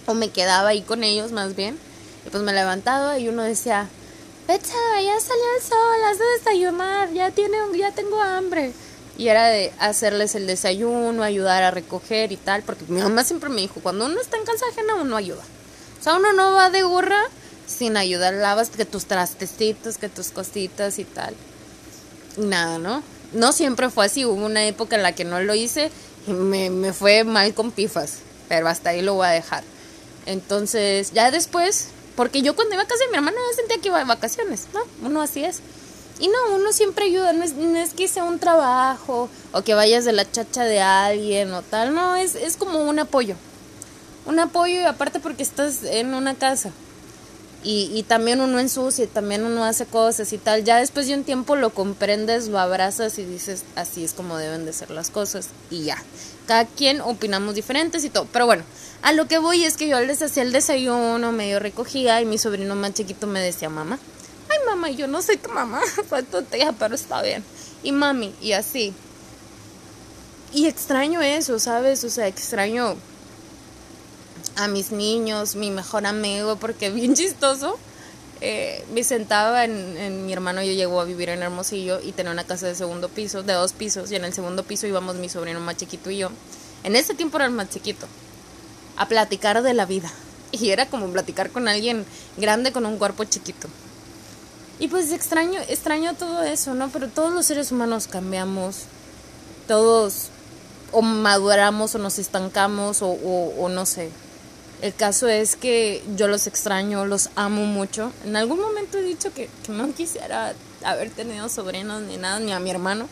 o 0.06 0.14
me 0.14 0.30
quedaba 0.30 0.70
ahí 0.70 0.82
con 0.82 1.04
ellos 1.04 1.32
más 1.32 1.54
bien, 1.54 1.78
y 2.26 2.30
pues 2.30 2.42
me 2.42 2.52
levantaba 2.52 3.18
y 3.18 3.28
uno 3.28 3.42
decía, 3.42 3.88
Pecha, 4.46 5.00
ya 5.02 5.20
salió 5.20 5.44
el 5.56 5.62
sol, 5.62 6.04
has 6.10 6.18
de 6.18 6.24
desayunar, 6.38 7.12
ya, 7.12 7.30
tiene, 7.30 7.56
ya 7.76 7.92
tengo 7.92 8.20
hambre. 8.20 8.72
Y 9.18 9.28
era 9.28 9.46
de 9.46 9.72
hacerles 9.78 10.34
el 10.34 10.46
desayuno, 10.46 11.22
ayudar 11.22 11.62
a 11.62 11.70
recoger 11.70 12.32
y 12.32 12.36
tal, 12.36 12.62
porque 12.62 12.84
mi 12.88 13.00
mamá 13.00 13.24
siempre 13.24 13.48
me 13.48 13.62
dijo, 13.62 13.80
cuando 13.82 14.04
uno 14.04 14.20
está 14.20 14.36
en 14.36 14.44
casa 14.44 14.66
ajena, 14.70 14.96
uno 14.96 15.16
ayuda. 15.16 15.42
O 15.98 16.02
sea, 16.02 16.16
uno 16.16 16.32
no 16.32 16.52
va 16.52 16.70
de 16.70 16.82
gorra 16.82 17.22
sin 17.66 17.96
ayudar, 17.96 18.34
lavas 18.34 18.70
que 18.70 18.84
tus 18.84 19.06
trastecitos, 19.06 19.98
que 19.98 20.08
tus 20.08 20.28
cositas 20.28 20.98
y 20.98 21.04
tal 21.04 21.34
nada, 22.36 22.78
¿no? 22.78 23.02
No 23.32 23.52
siempre 23.52 23.90
fue 23.90 24.06
así, 24.06 24.24
hubo 24.24 24.44
una 24.44 24.64
época 24.66 24.96
en 24.96 25.02
la 25.02 25.12
que 25.12 25.24
no 25.24 25.40
lo 25.40 25.54
hice 25.54 25.90
y 26.26 26.30
me, 26.32 26.70
me 26.70 26.92
fue 26.92 27.24
mal 27.24 27.54
con 27.54 27.70
pifas, 27.70 28.18
pero 28.48 28.68
hasta 28.68 28.90
ahí 28.90 29.02
lo 29.02 29.14
voy 29.14 29.26
a 29.26 29.30
dejar. 29.30 29.64
Entonces, 30.26 31.12
ya 31.12 31.30
después, 31.30 31.88
porque 32.16 32.42
yo 32.42 32.56
cuando 32.56 32.74
iba 32.74 32.82
a 32.82 32.86
casa 32.86 33.04
de 33.04 33.10
mi 33.10 33.16
hermana 33.16 33.36
sentía 33.54 33.78
que 33.78 33.88
iba 33.88 33.98
de 33.98 34.04
vacaciones, 34.04 34.66
¿no? 34.72 34.80
Uno 35.06 35.20
así 35.20 35.44
es. 35.44 35.60
Y 36.18 36.28
no, 36.28 36.54
uno 36.54 36.72
siempre 36.72 37.04
ayuda, 37.04 37.34
no 37.34 37.44
es, 37.44 37.54
no 37.54 37.76
es 37.78 37.92
que 37.92 38.08
sea 38.08 38.24
un 38.24 38.38
trabajo 38.38 39.28
o 39.52 39.62
que 39.62 39.74
vayas 39.74 40.06
de 40.06 40.12
la 40.12 40.30
chacha 40.30 40.64
de 40.64 40.80
alguien 40.80 41.52
o 41.52 41.60
tal, 41.60 41.94
no, 41.94 42.16
es, 42.16 42.34
es 42.34 42.56
como 42.56 42.82
un 42.82 42.98
apoyo. 42.98 43.36
Un 44.24 44.40
apoyo 44.40 44.80
y 44.80 44.84
aparte 44.84 45.20
porque 45.20 45.42
estás 45.42 45.84
en 45.84 46.14
una 46.14 46.34
casa 46.34 46.72
y, 47.66 47.90
y 47.94 48.04
también 48.04 48.40
uno 48.40 48.60
ensucia, 48.60 49.06
también 49.08 49.44
uno 49.44 49.64
hace 49.64 49.86
cosas 49.86 50.32
y 50.32 50.38
tal. 50.38 50.64
Ya 50.64 50.78
después 50.78 51.08
de 51.08 51.14
un 51.14 51.24
tiempo 51.24 51.56
lo 51.56 51.70
comprendes, 51.70 52.48
lo 52.48 52.58
abrazas 52.60 53.18
y 53.18 53.24
dices, 53.24 53.64
así 53.74 54.04
es 54.04 54.14
como 54.14 54.38
deben 54.38 54.64
de 54.64 54.72
ser 54.72 54.90
las 54.90 55.10
cosas 55.10 55.48
y 55.70 55.82
ya. 55.82 56.02
Cada 56.46 56.64
quien 56.64 57.00
opinamos 57.00 57.56
diferentes 57.56 58.04
y 58.04 58.10
todo. 58.10 58.26
Pero 58.32 58.46
bueno, 58.46 58.62
a 59.02 59.12
lo 59.12 59.28
que 59.28 59.38
voy 59.38 59.64
es 59.64 59.76
que 59.76 59.88
yo 59.88 60.00
les 60.00 60.22
hacía 60.22 60.42
el 60.42 60.52
desayuno, 60.52 61.32
medio 61.32 61.58
recogía 61.60 62.20
y 62.20 62.24
mi 62.24 62.38
sobrino 62.38 62.74
más 62.74 62.94
chiquito 62.94 63.26
me 63.26 63.40
decía, 63.40 63.68
mamá, 63.68 63.98
ay 64.50 64.58
mamá, 64.66 64.90
yo 64.90 65.06
no 65.06 65.22
sé 65.22 65.38
qué 65.38 65.48
mamá, 65.48 65.80
fue 66.08 66.22
tontería, 66.22 66.72
pero 66.72 66.94
está 66.94 67.22
bien. 67.22 67.44
Y 67.82 67.92
mami, 67.92 68.34
y 68.40 68.52
así. 68.52 68.94
Y 70.52 70.66
extraño 70.66 71.20
eso, 71.22 71.58
¿sabes? 71.58 72.02
O 72.04 72.10
sea, 72.10 72.26
extraño 72.26 72.96
a 74.56 74.68
mis 74.68 74.90
niños, 74.90 75.54
mi 75.54 75.70
mejor 75.70 76.06
amigo, 76.06 76.56
porque 76.56 76.90
bien 76.92 77.14
chistoso. 77.14 77.78
Eh, 78.42 78.84
me 78.92 79.02
sentaba 79.02 79.64
en, 79.64 79.96
en, 79.96 80.26
mi 80.26 80.32
hermano, 80.32 80.62
yo 80.62 80.72
llegó 80.72 81.00
a 81.00 81.04
vivir 81.04 81.30
en 81.30 81.42
Hermosillo 81.42 82.00
y 82.02 82.12
tenía 82.12 82.32
una 82.32 82.44
casa 82.44 82.66
de 82.66 82.74
segundo 82.74 83.08
piso, 83.08 83.42
de 83.42 83.54
dos 83.54 83.72
pisos, 83.72 84.12
y 84.12 84.16
en 84.16 84.26
el 84.26 84.34
segundo 84.34 84.62
piso 84.62 84.86
íbamos 84.86 85.16
mi 85.16 85.30
sobrino 85.30 85.58
más 85.60 85.76
chiquito 85.76 86.10
y 86.10 86.18
yo. 86.18 86.30
En 86.84 86.96
ese 86.96 87.14
tiempo 87.14 87.38
era 87.38 87.46
el 87.46 87.52
más 87.52 87.70
chiquito, 87.70 88.06
a 88.96 89.08
platicar 89.08 89.62
de 89.62 89.74
la 89.74 89.86
vida. 89.86 90.10
Y 90.52 90.70
era 90.70 90.86
como 90.86 91.08
platicar 91.08 91.50
con 91.50 91.68
alguien 91.68 92.04
grande 92.36 92.72
con 92.72 92.86
un 92.86 92.98
cuerpo 92.98 93.24
chiquito. 93.24 93.68
Y 94.78 94.88
pues 94.88 95.10
extraño, 95.12 95.58
extraño 95.68 96.14
todo 96.14 96.42
eso, 96.42 96.74
¿no? 96.74 96.88
Pero 96.90 97.08
todos 97.08 97.32
los 97.32 97.46
seres 97.46 97.72
humanos 97.72 98.06
cambiamos, 98.06 98.82
todos 99.66 100.28
o 100.92 101.02
maduramos 101.02 101.94
o 101.94 101.98
nos 101.98 102.18
estancamos 102.18 102.98
o, 103.00 103.68
no 103.68 103.86
sé, 103.86 104.10
el 104.82 104.94
caso 104.94 105.28
es 105.28 105.56
que 105.56 106.02
yo 106.16 106.28
los 106.28 106.46
extraño, 106.46 107.06
los 107.06 107.30
amo 107.36 107.64
mucho. 107.64 108.12
En 108.24 108.36
algún 108.36 108.60
momento 108.60 108.98
he 108.98 109.02
dicho 109.02 109.32
que, 109.32 109.48
no 109.68 109.92
quisiera 109.94 110.54
haber 110.84 111.10
tenido 111.10 111.48
sobrinos 111.48 112.02
ni 112.02 112.18
nada, 112.18 112.38
ni 112.38 112.52
a 112.52 112.60
mi 112.60 112.70
hermano. 112.70 113.08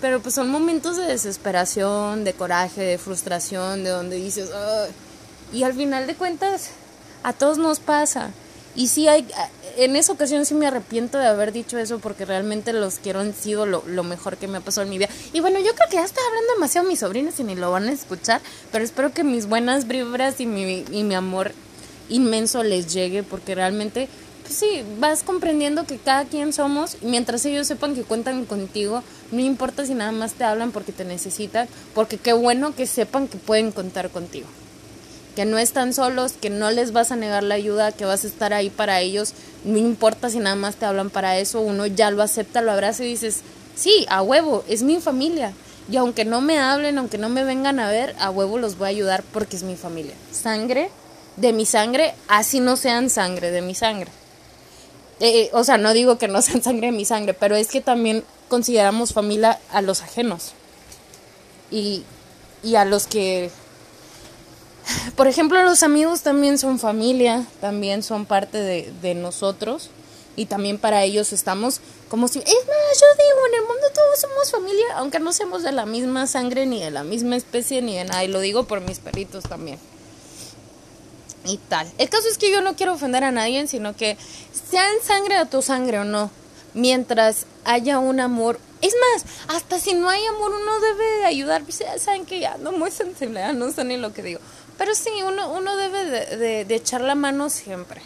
Pero 0.00 0.20
pues 0.20 0.34
son 0.34 0.50
momentos 0.50 0.96
de 0.96 1.04
desesperación, 1.04 2.24
de 2.24 2.32
coraje, 2.32 2.80
de 2.80 2.98
frustración, 2.98 3.84
de 3.84 3.90
donde 3.90 4.16
dices, 4.16 4.50
Ay". 4.52 4.90
Y 5.52 5.64
al 5.64 5.74
final 5.74 6.06
de 6.06 6.14
cuentas, 6.14 6.70
a 7.22 7.32
todos 7.32 7.58
nos 7.58 7.80
pasa. 7.80 8.30
Y 8.74 8.88
sí 8.88 9.06
hay, 9.06 9.26
en 9.76 9.96
esa 9.96 10.12
ocasión 10.12 10.46
sí 10.46 10.54
me 10.54 10.66
arrepiento 10.66 11.18
de 11.18 11.26
haber 11.26 11.52
dicho 11.52 11.78
eso 11.78 11.98
porque 11.98 12.24
realmente 12.24 12.72
los 12.72 12.94
quiero, 12.98 13.20
han 13.20 13.34
sido 13.34 13.66
lo, 13.66 13.84
lo, 13.86 14.02
mejor 14.02 14.38
que 14.38 14.48
me 14.48 14.58
ha 14.58 14.60
pasado 14.60 14.84
en 14.84 14.90
mi 14.90 14.98
vida. 14.98 15.10
Y 15.34 15.40
bueno, 15.40 15.58
yo 15.58 15.74
creo 15.74 15.88
que 15.90 15.96
ya 15.96 16.04
estoy 16.04 16.24
hablando 16.26 16.54
demasiado 16.54 16.88
mis 16.88 17.00
sobrinos 17.00 17.38
y 17.38 17.44
ni 17.44 17.54
lo 17.54 17.70
van 17.70 17.88
a 17.88 17.92
escuchar, 17.92 18.40
pero 18.70 18.82
espero 18.82 19.12
que 19.12 19.24
mis 19.24 19.46
buenas 19.46 19.86
vibras 19.86 20.40
y 20.40 20.46
mi, 20.46 20.84
y 20.90 21.04
mi 21.04 21.14
amor 21.14 21.52
inmenso 22.08 22.62
les 22.62 22.92
llegue 22.92 23.22
porque 23.22 23.54
realmente, 23.54 24.08
pues 24.42 24.54
sí, 24.54 24.82
vas 24.98 25.22
comprendiendo 25.22 25.84
que 25.84 25.98
cada 25.98 26.24
quien 26.24 26.54
somos, 26.54 26.96
y 27.02 27.06
mientras 27.06 27.44
ellos 27.44 27.66
sepan 27.66 27.94
que 27.94 28.04
cuentan 28.04 28.46
contigo, 28.46 29.02
no 29.32 29.40
importa 29.40 29.84
si 29.84 29.92
nada 29.92 30.12
más 30.12 30.32
te 30.32 30.44
hablan 30.44 30.72
porque 30.72 30.92
te 30.92 31.04
necesitan, 31.04 31.68
porque 31.94 32.16
qué 32.16 32.32
bueno 32.32 32.74
que 32.74 32.86
sepan 32.86 33.28
que 33.28 33.36
pueden 33.36 33.70
contar 33.70 34.08
contigo 34.08 34.46
que 35.34 35.44
no 35.44 35.58
están 35.58 35.94
solos, 35.94 36.32
que 36.32 36.50
no 36.50 36.70
les 36.70 36.92
vas 36.92 37.10
a 37.10 37.16
negar 37.16 37.42
la 37.42 37.54
ayuda, 37.54 37.92
que 37.92 38.04
vas 38.04 38.24
a 38.24 38.26
estar 38.26 38.52
ahí 38.52 38.70
para 38.70 39.00
ellos, 39.00 39.34
no 39.64 39.78
importa 39.78 40.30
si 40.30 40.38
nada 40.38 40.56
más 40.56 40.76
te 40.76 40.86
hablan 40.86 41.10
para 41.10 41.38
eso, 41.38 41.60
uno 41.60 41.86
ya 41.86 42.10
lo 42.10 42.22
acepta, 42.22 42.62
lo 42.62 42.72
abraza 42.72 43.04
y 43.04 43.08
dices, 43.08 43.40
sí, 43.74 44.06
a 44.08 44.22
huevo, 44.22 44.64
es 44.68 44.82
mi 44.82 45.00
familia. 45.00 45.52
Y 45.90 45.96
aunque 45.96 46.24
no 46.24 46.40
me 46.40 46.58
hablen, 46.58 46.98
aunque 46.98 47.18
no 47.18 47.28
me 47.28 47.44
vengan 47.44 47.80
a 47.80 47.88
ver, 47.88 48.14
a 48.18 48.30
huevo 48.30 48.58
los 48.58 48.78
voy 48.78 48.86
a 48.86 48.90
ayudar 48.90 49.24
porque 49.32 49.56
es 49.56 49.62
mi 49.62 49.76
familia. 49.76 50.14
Sangre 50.30 50.90
de 51.36 51.52
mi 51.52 51.66
sangre, 51.66 52.14
así 52.28 52.60
no 52.60 52.76
sean 52.76 53.10
sangre 53.10 53.50
de 53.50 53.62
mi 53.62 53.74
sangre. 53.74 54.10
Eh, 55.20 55.50
o 55.52 55.64
sea, 55.64 55.78
no 55.78 55.92
digo 55.92 56.18
que 56.18 56.28
no 56.28 56.42
sean 56.42 56.62
sangre 56.64 56.88
de 56.88 56.92
mi 56.92 57.04
sangre, 57.04 57.34
pero 57.34 57.56
es 57.56 57.68
que 57.68 57.80
también 57.80 58.24
consideramos 58.48 59.12
familia 59.12 59.58
a 59.70 59.82
los 59.82 60.02
ajenos. 60.02 60.52
Y, 61.70 62.04
y 62.62 62.74
a 62.76 62.84
los 62.84 63.06
que 63.06 63.50
por 65.16 65.28
ejemplo, 65.28 65.62
los 65.62 65.82
amigos 65.82 66.22
también 66.22 66.58
son 66.58 66.78
familia, 66.78 67.46
también 67.60 68.02
son 68.02 68.26
parte 68.26 68.58
de, 68.58 69.14
nosotros 69.14 69.90
y 70.36 70.46
también 70.46 70.78
para 70.78 71.02
ellos 71.04 71.32
estamos 71.32 71.80
como 72.08 72.28
si... 72.28 72.38
Es 72.38 72.44
más, 72.46 73.00
yo 73.00 73.06
digo, 73.24 73.46
en 73.48 73.54
el 73.54 73.60
mundo 73.62 73.86
todos 73.94 74.20
somos 74.20 74.50
familia, 74.50 74.86
aunque 74.96 75.18
no 75.18 75.32
seamos 75.32 75.62
de 75.62 75.72
la 75.72 75.86
misma 75.86 76.26
sangre, 76.26 76.66
ni 76.66 76.80
de 76.80 76.90
la 76.90 77.04
misma 77.04 77.36
especie, 77.36 77.82
ni 77.82 77.96
de 77.96 78.04
nada, 78.04 78.24
y 78.24 78.28
lo 78.28 78.40
digo 78.40 78.64
por 78.64 78.80
mis 78.80 78.98
perritos 78.98 79.44
también. 79.44 79.78
y 81.44 81.56
tal. 81.56 81.90
El 81.98 82.08
caso 82.08 82.28
es 82.28 82.38
que 82.38 82.52
yo 82.52 82.60
no 82.60 82.76
quiero 82.76 82.92
ofender 82.94 83.24
a 83.24 83.32
nadie, 83.32 83.66
sino 83.66 83.96
que 83.96 84.16
sea 84.70 84.84
en 84.92 85.02
sangre 85.02 85.36
a 85.36 85.46
tu 85.46 85.60
sangre 85.60 85.98
o 85.98 86.04
no, 86.04 86.30
mientras 86.74 87.46
haya 87.64 87.98
un 87.98 88.20
amor. 88.20 88.58
Es 88.80 88.94
más, 88.94 89.24
hasta 89.56 89.78
si 89.78 89.94
no 89.94 90.08
hay 90.08 90.24
amor, 90.26 90.52
uno 90.52 90.80
debe 90.80 91.18
de 91.18 91.24
ayudar. 91.24 91.62
Pues, 91.62 91.82
saben 91.98 92.26
que 92.26 92.40
ya 92.40 92.56
no 92.58 92.72
muy 92.72 92.90
sensible, 92.90 93.52
no 93.52 93.70
sé 93.70 93.84
ni 93.84 93.96
lo 93.96 94.12
que 94.12 94.22
digo. 94.22 94.40
Pero 94.82 94.96
sí, 94.96 95.10
uno, 95.24 95.48
uno 95.52 95.76
debe 95.76 96.04
de, 96.36 96.64
de 96.64 96.74
echar 96.74 97.02
la 97.02 97.14
mano 97.14 97.50
siempre. 97.50 98.02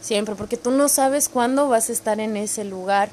Siempre, 0.00 0.36
porque 0.36 0.56
tú 0.56 0.70
no 0.70 0.88
sabes 0.88 1.28
cuándo 1.28 1.68
vas 1.68 1.88
a 1.88 1.92
estar 1.92 2.20
en 2.20 2.36
ese 2.36 2.62
lugar. 2.62 3.10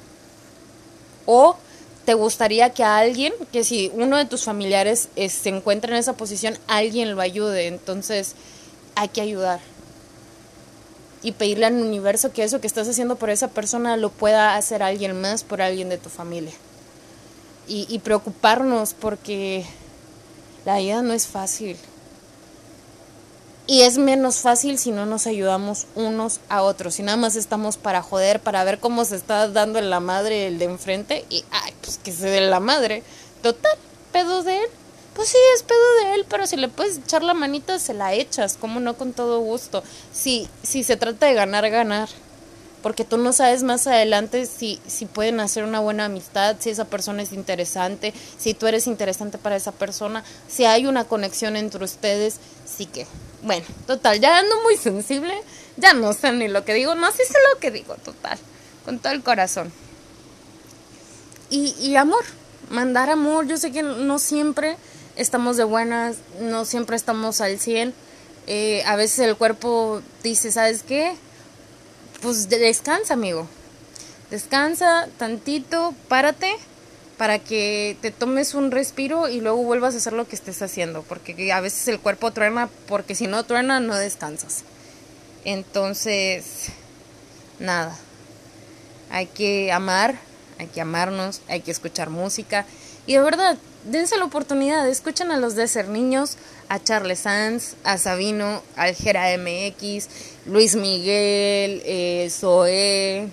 O 1.26 1.58
te 2.06 2.14
gustaría 2.14 2.70
que 2.70 2.84
a 2.84 2.98
alguien, 2.98 3.34
que 3.52 3.64
si 3.64 3.92
uno 3.96 4.18
de 4.18 4.26
tus 4.26 4.44
familiares 4.44 5.10
eh, 5.16 5.30
se 5.30 5.50
encuentra 5.50 5.94
en 5.94 5.98
esa 5.98 6.14
posición, 6.14 6.60
alguien 6.68 7.16
lo 7.16 7.22
ayude. 7.22 7.66
Entonces, 7.66 8.36
hay 8.94 9.08
que 9.08 9.22
ayudar. 9.22 9.62
Y 11.24 11.32
pedirle 11.32 11.66
al 11.66 11.74
universo 11.74 12.34
que 12.34 12.44
eso 12.44 12.62
que 12.62 12.68
estás 12.68 12.88
haciendo 12.88 13.16
por 13.16 13.32
esa 13.32 13.48
persona 13.48 13.98
lo 13.98 14.12
pueda 14.12 14.58
hacer 14.58 14.84
alguien 14.84 15.20
más 15.20 15.44
por 15.44 15.60
alguien 15.60 15.90
de 15.90 15.98
tu 15.98 16.10
familia. 16.10 16.54
Y, 17.68 17.88
y 17.90 17.98
preocuparnos 17.98 18.94
porque 18.94 19.66
la 20.66 20.78
vida 20.78 21.02
no 21.02 21.14
es 21.14 21.26
fácil. 21.26 21.78
Y 23.68 23.82
es 23.82 23.98
menos 23.98 24.38
fácil 24.38 24.78
si 24.78 24.92
no 24.92 25.08
nos 25.08 25.26
ayudamos 25.26 25.88
unos 25.96 26.40
a 26.50 26.62
otros. 26.62 26.96
Si 26.96 27.04
nada 27.04 27.18
más 27.18 27.36
estamos 27.36 27.78
para 27.78 28.04
joder, 28.04 28.40
para 28.40 28.64
ver 28.64 28.80
cómo 28.80 29.06
se 29.06 29.16
está 29.16 29.48
dando 29.48 29.80
en 29.80 29.90
la 29.90 30.00
madre 30.00 30.48
el 30.48 30.60
de 30.60 30.66
enfrente. 30.66 31.26
Y, 31.30 31.44
ay, 31.50 31.74
pues 31.82 31.98
que 31.98 32.12
se 32.12 32.28
dé 32.30 32.42
la 32.42 32.60
madre. 32.60 33.02
Total, 33.42 33.76
pedo 34.12 34.44
de 34.44 34.58
él. 34.58 34.70
Pues 35.16 35.30
sí, 35.30 35.38
es 35.56 35.64
pedo 35.64 35.80
de 36.04 36.16
él, 36.16 36.26
pero 36.30 36.46
si 36.46 36.58
le 36.58 36.68
puedes 36.68 36.98
echar 36.98 37.24
la 37.24 37.34
manita, 37.34 37.80
se 37.80 37.96
la 37.96 38.14
echas. 38.14 38.56
Como 38.56 38.80
no, 38.80 38.98
con 38.98 39.14
todo 39.14 39.40
gusto. 39.40 39.82
Si, 40.14 40.48
si 40.62 40.84
se 40.84 40.98
trata 40.98 41.26
de 41.26 41.34
ganar, 41.34 41.68
ganar. 41.70 42.10
Porque 42.86 43.04
tú 43.04 43.18
no 43.18 43.34
sabes 43.34 43.64
más 43.64 43.88
adelante 43.88 44.46
si, 44.46 44.80
si 44.86 45.08
pueden 45.08 45.40
hacer 45.40 45.64
una 45.64 45.80
buena 45.80 46.06
amistad, 46.06 46.58
si 46.60 46.70
esa 46.70 46.86
persona 46.86 47.24
es 47.24 47.34
interesante, 47.34 48.14
si 48.38 48.54
tú 48.54 48.68
eres 48.68 48.86
interesante 48.86 49.40
para 49.40 49.56
esa 49.56 49.72
persona, 49.72 50.24
si 50.48 50.66
hay 50.66 50.86
una 50.86 51.06
conexión 51.06 51.56
entre 51.56 51.84
ustedes, 51.84 52.36
sí 52.64 52.86
que 52.86 53.08
bueno, 53.42 53.66
total, 53.88 54.20
ya 54.20 54.38
ando 54.38 54.62
muy 54.62 54.78
sensible, 54.78 55.34
ya 55.78 55.94
no 55.94 56.14
sé 56.14 56.32
ni 56.32 56.48
lo 56.48 56.64
que 56.64 56.76
digo, 56.76 56.94
no 56.94 57.12
sé 57.12 57.26
si 57.26 57.34
lo 57.34 57.60
que 57.60 57.72
digo, 57.72 57.96
total, 57.96 58.38
con 58.86 59.00
todo 59.00 59.14
el 59.14 59.24
corazón. 59.24 59.74
Y, 61.50 61.74
y 61.80 61.96
amor, 61.96 62.24
mandar 62.70 63.10
amor, 63.10 63.48
yo 63.48 63.58
sé 63.58 63.72
que 63.72 63.82
no 63.82 64.20
siempre 64.20 64.78
estamos 65.16 65.58
de 65.58 65.64
buenas, 65.64 66.18
no 66.40 66.66
siempre 66.66 66.96
estamos 66.96 67.42
al 67.42 67.58
100, 67.58 67.96
eh, 68.46 68.84
a 68.86 68.96
veces 68.96 69.18
el 69.28 69.36
cuerpo 69.38 70.04
dice, 70.22 70.52
¿sabes 70.52 70.84
qué? 70.84 71.16
Pues 72.22 72.50
descansa, 72.50 73.14
amigo, 73.14 73.48
descansa 74.32 75.08
tantito, 75.18 75.94
párate 76.08 76.56
para 77.18 77.40
que 77.40 77.98
te 78.02 78.12
tomes 78.12 78.54
un 78.54 78.72
respiro 78.72 79.30
y 79.30 79.42
luego 79.42 79.64
vuelvas 79.64 79.94
a 79.94 79.98
hacer 79.98 80.14
lo 80.14 80.28
que 80.28 80.36
estés 80.36 80.62
haciendo, 80.62 81.04
porque 81.04 81.52
a 81.52 81.62
veces 81.62 81.88
el 81.88 82.00
cuerpo 82.00 82.32
truena, 82.32 82.70
porque 82.88 83.16
si 83.16 83.28
no 83.28 83.44
truena 83.46 83.80
no 83.80 83.96
descansas. 83.96 84.64
Entonces, 85.46 86.68
nada, 87.60 87.96
hay 89.12 89.28
que 89.28 89.72
amar, 89.72 90.16
hay 90.58 90.68
que 90.68 90.82
amarnos, 90.82 91.42
hay 91.48 91.62
que 91.62 91.72
escuchar 91.72 92.10
música. 92.10 92.66
Y 93.06 93.14
de 93.14 93.22
verdad, 93.22 93.58
dense 93.86 94.18
la 94.18 94.26
oportunidad, 94.26 94.88
escuchen 94.90 95.32
a 95.32 95.38
los 95.38 95.56
de 95.56 95.68
ser 95.68 95.88
niños, 95.88 96.38
a 96.68 96.84
Charles 96.84 97.20
Sanz, 97.20 97.76
a 97.84 97.98
Sabino, 97.98 98.64
al 98.76 98.96
Jera 98.96 99.28
MX, 99.38 100.08
Luis 100.46 100.76
Miguel, 100.76 101.82
eh, 101.86 102.30
Zoé, 102.32 103.30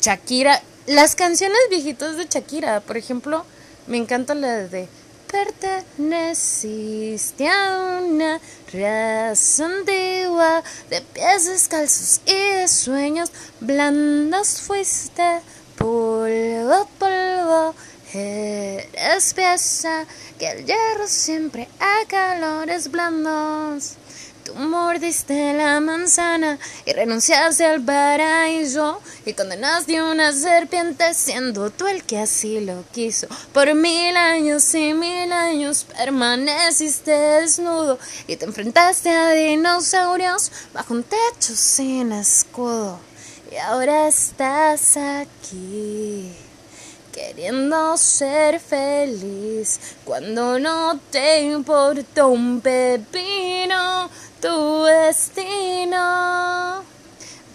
Shakira 0.00 0.62
las 0.86 1.16
canciones 1.16 1.58
viejitas 1.68 2.16
de 2.16 2.26
Shakira, 2.26 2.80
por 2.80 2.96
ejemplo, 2.96 3.44
me 3.88 3.96
encanta 3.96 4.36
la 4.36 4.68
de 4.68 4.86
Perteneciste 5.26 7.48
a 7.48 8.00
una 8.04 8.40
antigua 9.58 10.62
de 10.88 11.00
pies 11.00 11.46
descalzos 11.46 12.20
y 12.24 12.34
de 12.34 12.68
sueños 12.68 13.32
blandos 13.58 14.60
fuiste 14.60 15.40
polvo, 15.76 16.88
polvo. 17.00 17.74
Eres 18.14 19.34
pieza 19.34 20.06
que 20.38 20.52
el 20.52 20.66
hierro 20.66 21.08
siempre 21.08 21.66
a 21.80 22.06
calores 22.06 22.92
blandos. 22.92 23.94
Tú 24.46 24.54
mordiste 24.54 25.54
la 25.54 25.80
manzana 25.80 26.60
y 26.84 26.92
renunciaste 26.92 27.66
al 27.66 27.82
paraíso 27.82 29.00
y 29.24 29.32
condenaste 29.32 30.00
una 30.00 30.30
serpiente 30.32 31.14
siendo 31.14 31.70
tú 31.70 31.88
el 31.88 32.04
que 32.04 32.20
así 32.20 32.60
lo 32.60 32.84
quiso. 32.92 33.26
Por 33.52 33.74
mil 33.74 34.16
años 34.16 34.72
y 34.76 34.94
mil 34.94 35.32
años 35.32 35.84
permaneciste 35.98 37.10
desnudo 37.10 37.98
y 38.28 38.36
te 38.36 38.44
enfrentaste 38.44 39.10
a 39.10 39.30
dinosaurios 39.30 40.52
bajo 40.72 40.94
un 40.94 41.02
techo 41.02 41.56
sin 41.56 42.12
escudo. 42.12 43.00
Y 43.50 43.56
ahora 43.56 44.06
estás 44.06 44.96
aquí 44.96 46.30
queriendo 47.10 47.96
ser 47.96 48.60
feliz 48.60 49.80
cuando 50.04 50.58
no 50.60 51.00
te 51.10 51.40
importa 51.40 52.26
un 52.26 52.60
pepino 52.60 54.08
tu 54.46 54.84
destino. 54.84 56.84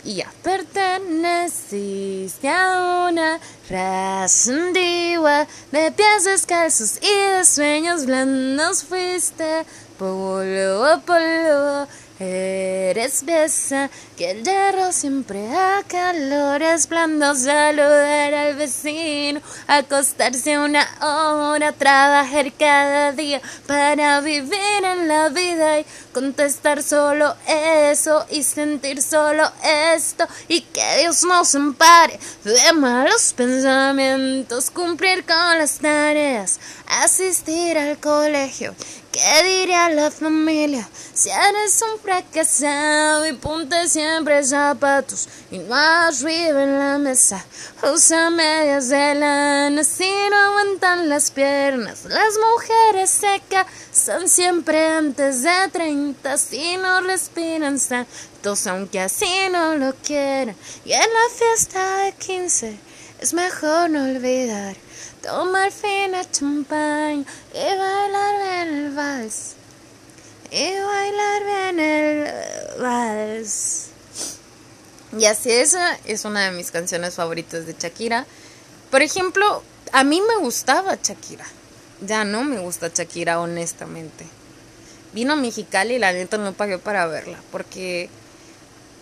Y 0.03 0.15
ya 0.15 0.33
perteneciste 0.43 2.49
a 2.49 3.07
una 3.07 3.39
raza 3.69 4.51
de 4.51 5.93
pies 5.95 6.25
descalzos 6.25 6.97
y 7.01 7.37
de 7.37 7.45
sueños 7.45 8.07
blandos 8.07 8.83
fuiste 8.83 9.63
polvo 9.97 10.83
a 10.85 10.99
polvo 10.99 11.87
Eres 12.23 13.25
besa 13.25 13.89
que 14.15 14.29
el 14.29 14.43
hierro 14.43 14.91
siempre 14.91 15.39
a 15.57 15.81
calores 15.87 16.87
blandos, 16.87 17.39
saludar 17.39 18.31
al 18.35 18.55
vecino, 18.57 19.41
acostarse 19.65 20.59
una 20.59 20.87
hora, 21.01 21.71
trabajar 21.71 22.53
cada 22.53 23.11
día 23.13 23.41
para 23.65 24.21
vivir 24.21 24.83
en 24.83 25.07
la 25.07 25.29
vida 25.29 25.79
y 25.79 25.85
contestar 26.13 26.83
solo 26.83 27.35
eso 27.47 28.23
y 28.29 28.43
sentir 28.43 29.01
solo 29.01 29.51
esto 29.95 30.27
y 30.47 30.61
que 30.61 30.97
Dios 30.99 31.23
nos 31.23 31.55
ampare 31.55 32.19
de 32.43 32.73
malos 32.73 33.33
pensamientos, 33.35 34.69
cumplir 34.69 35.25
con 35.25 35.57
las 35.57 35.79
tareas, 35.79 36.59
asistir 36.85 37.79
al 37.79 37.97
colegio. 37.97 38.75
¿Qué 39.11 39.43
diría 39.43 39.89
la 39.89 40.09
familia 40.09 40.87
si 41.13 41.29
eres 41.29 41.81
un 41.81 41.99
fracasado 41.99 43.27
y 43.27 43.33
ponte 43.33 43.87
siempre 43.87 44.43
zapatos 44.43 45.27
y 45.51 45.59
no 45.59 45.75
arriba 45.75 46.63
en 46.63 46.79
la 46.79 46.97
mesa? 46.97 47.45
Usa 47.83 48.29
medias 48.29 48.89
de 48.89 49.15
lana 49.15 49.83
si 49.83 50.11
no 50.29 50.35
aguantan 50.35 51.09
las 51.09 51.31
piernas. 51.31 52.05
Las 52.05 52.33
mujeres 52.51 53.09
se 53.09 53.41
casan 53.49 54.29
siempre 54.29 54.87
antes 54.87 55.43
de 55.43 55.69
30 55.71 56.37
si 56.37 56.77
no 56.77 57.01
respiran 57.01 57.79
santos 57.79 58.67
aunque 58.67 58.99
así 58.99 59.49
no 59.51 59.75
lo 59.75 59.93
quieran. 59.95 60.55
Y 60.85 60.93
en 60.93 60.99
la 60.99 61.35
fiesta 61.35 61.97
de 62.03 62.13
15 62.13 62.79
es 63.19 63.33
mejor 63.33 63.89
no 63.89 64.03
olvidar 64.03 64.75
tomar 65.21 65.71
fina 65.71 66.23
champaña 66.31 67.23
y 67.53 67.77
bailar 67.77 68.35
bien 68.41 68.85
el 68.85 68.91
vals. 68.95 69.60
Y 70.51 70.73
bailar 70.73 71.45
bien 71.45 71.79
el 71.79 72.81
vals. 72.81 73.87
Y 75.17 75.25
así 75.25 75.49
esa 75.49 75.97
es 76.03 76.25
una 76.25 76.45
de 76.45 76.51
mis 76.51 76.71
canciones 76.71 77.15
favoritas 77.15 77.65
de 77.65 77.73
Shakira. 77.79 78.25
Por 78.89 79.01
ejemplo, 79.01 79.63
a 79.93 80.03
mí 80.03 80.21
me 80.21 80.43
gustaba 80.43 80.97
Shakira. 81.01 81.45
Ya 82.01 82.25
no 82.25 82.43
me 82.43 82.59
gusta 82.59 82.91
Shakira, 82.93 83.39
honestamente. 83.39 84.25
Vino 85.13 85.33
a 85.33 85.35
Mexicali 85.37 85.95
y 85.95 85.99
la 85.99 86.11
neta 86.11 86.37
no 86.37 86.51
pagué 86.51 86.77
para 86.77 87.07
verla. 87.07 87.39
Porque 87.51 88.09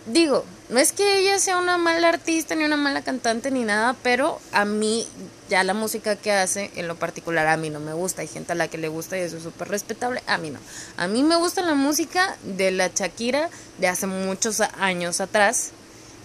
digo, 0.05 0.45
no 0.69 0.79
es 0.79 0.91
que 0.91 1.17
ella 1.17 1.39
sea 1.39 1.57
una 1.57 1.77
mala 1.77 2.09
artista 2.09 2.53
ni 2.53 2.63
una 2.63 2.77
mala 2.77 3.01
cantante 3.01 3.49
ni 3.49 3.63
nada, 3.63 3.95
pero 4.03 4.39
a 4.51 4.65
mí 4.65 5.07
ya 5.49 5.63
la 5.63 5.73
música 5.73 6.15
que 6.15 6.31
hace 6.31 6.71
en 6.75 6.87
lo 6.87 6.95
particular 6.95 7.47
a 7.47 7.57
mí 7.57 7.69
no 7.69 7.79
me 7.79 7.93
gusta. 7.93 8.21
Hay 8.21 8.27
gente 8.27 8.53
a 8.53 8.55
la 8.55 8.67
que 8.67 8.77
le 8.77 8.87
gusta 8.87 9.17
y 9.17 9.21
eso 9.21 9.37
es 9.37 9.43
súper 9.43 9.67
respetable. 9.67 10.21
A 10.27 10.37
mí 10.37 10.51
no. 10.51 10.59
A 10.97 11.07
mí 11.07 11.23
me 11.23 11.35
gusta 11.35 11.61
la 11.61 11.73
música 11.73 12.37
de 12.43 12.71
la 12.71 12.87
Shakira 12.87 13.49
de 13.79 13.87
hace 13.87 14.07
muchos 14.07 14.61
años 14.61 15.19
atrás, 15.19 15.71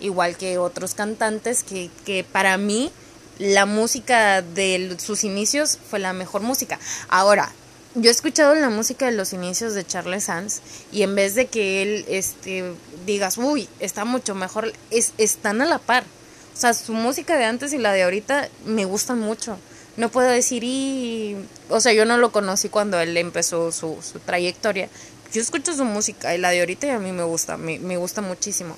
igual 0.00 0.36
que 0.36 0.58
otros 0.58 0.94
cantantes 0.94 1.64
que, 1.64 1.90
que 2.04 2.24
para 2.24 2.56
mí 2.58 2.92
la 3.38 3.66
música 3.66 4.42
de 4.42 4.96
sus 5.00 5.24
inicios 5.24 5.78
fue 5.90 5.98
la 5.98 6.12
mejor 6.12 6.42
música. 6.42 6.78
Ahora, 7.08 7.52
yo 7.94 8.10
he 8.10 8.12
escuchado 8.12 8.54
la 8.54 8.70
música 8.70 9.06
de 9.06 9.12
los 9.12 9.32
inicios 9.32 9.74
de 9.74 9.86
Charles 9.86 10.24
Sands 10.24 10.62
y 10.92 11.02
en 11.02 11.14
vez 11.14 11.34
de 11.34 11.46
que 11.46 11.82
él 11.82 12.04
este 12.08 12.74
digas, 13.06 13.38
uy, 13.38 13.68
está 13.80 14.04
mucho 14.04 14.34
mejor, 14.34 14.72
es, 14.90 15.12
están 15.16 15.62
a 15.62 15.66
la 15.66 15.78
par. 15.78 16.04
O 16.54 16.56
sea, 16.56 16.72
su 16.72 16.92
música 16.92 17.36
de 17.36 17.44
antes 17.44 17.72
y 17.72 17.78
la 17.78 17.92
de 17.92 18.04
ahorita 18.04 18.48
me 18.64 18.84
gustan 18.84 19.18
mucho. 19.18 19.58
No 19.96 20.08
puedo 20.08 20.28
decir, 20.28 20.62
y, 20.64 21.36
o 21.68 21.80
sea, 21.80 21.92
yo 21.92 22.04
no 22.04 22.16
lo 22.16 22.32
conocí 22.32 22.68
cuando 22.68 22.98
él 23.00 23.16
empezó 23.16 23.72
su, 23.72 23.98
su 24.02 24.18
trayectoria. 24.20 24.88
Yo 25.32 25.40
escucho 25.40 25.74
su 25.74 25.84
música 25.84 26.34
y 26.34 26.38
la 26.38 26.50
de 26.50 26.60
ahorita 26.60 26.86
y 26.86 26.90
a 26.90 26.98
mí 26.98 27.12
me 27.12 27.24
gusta, 27.24 27.56
me, 27.56 27.78
me 27.78 27.96
gusta 27.96 28.20
muchísimo. 28.20 28.76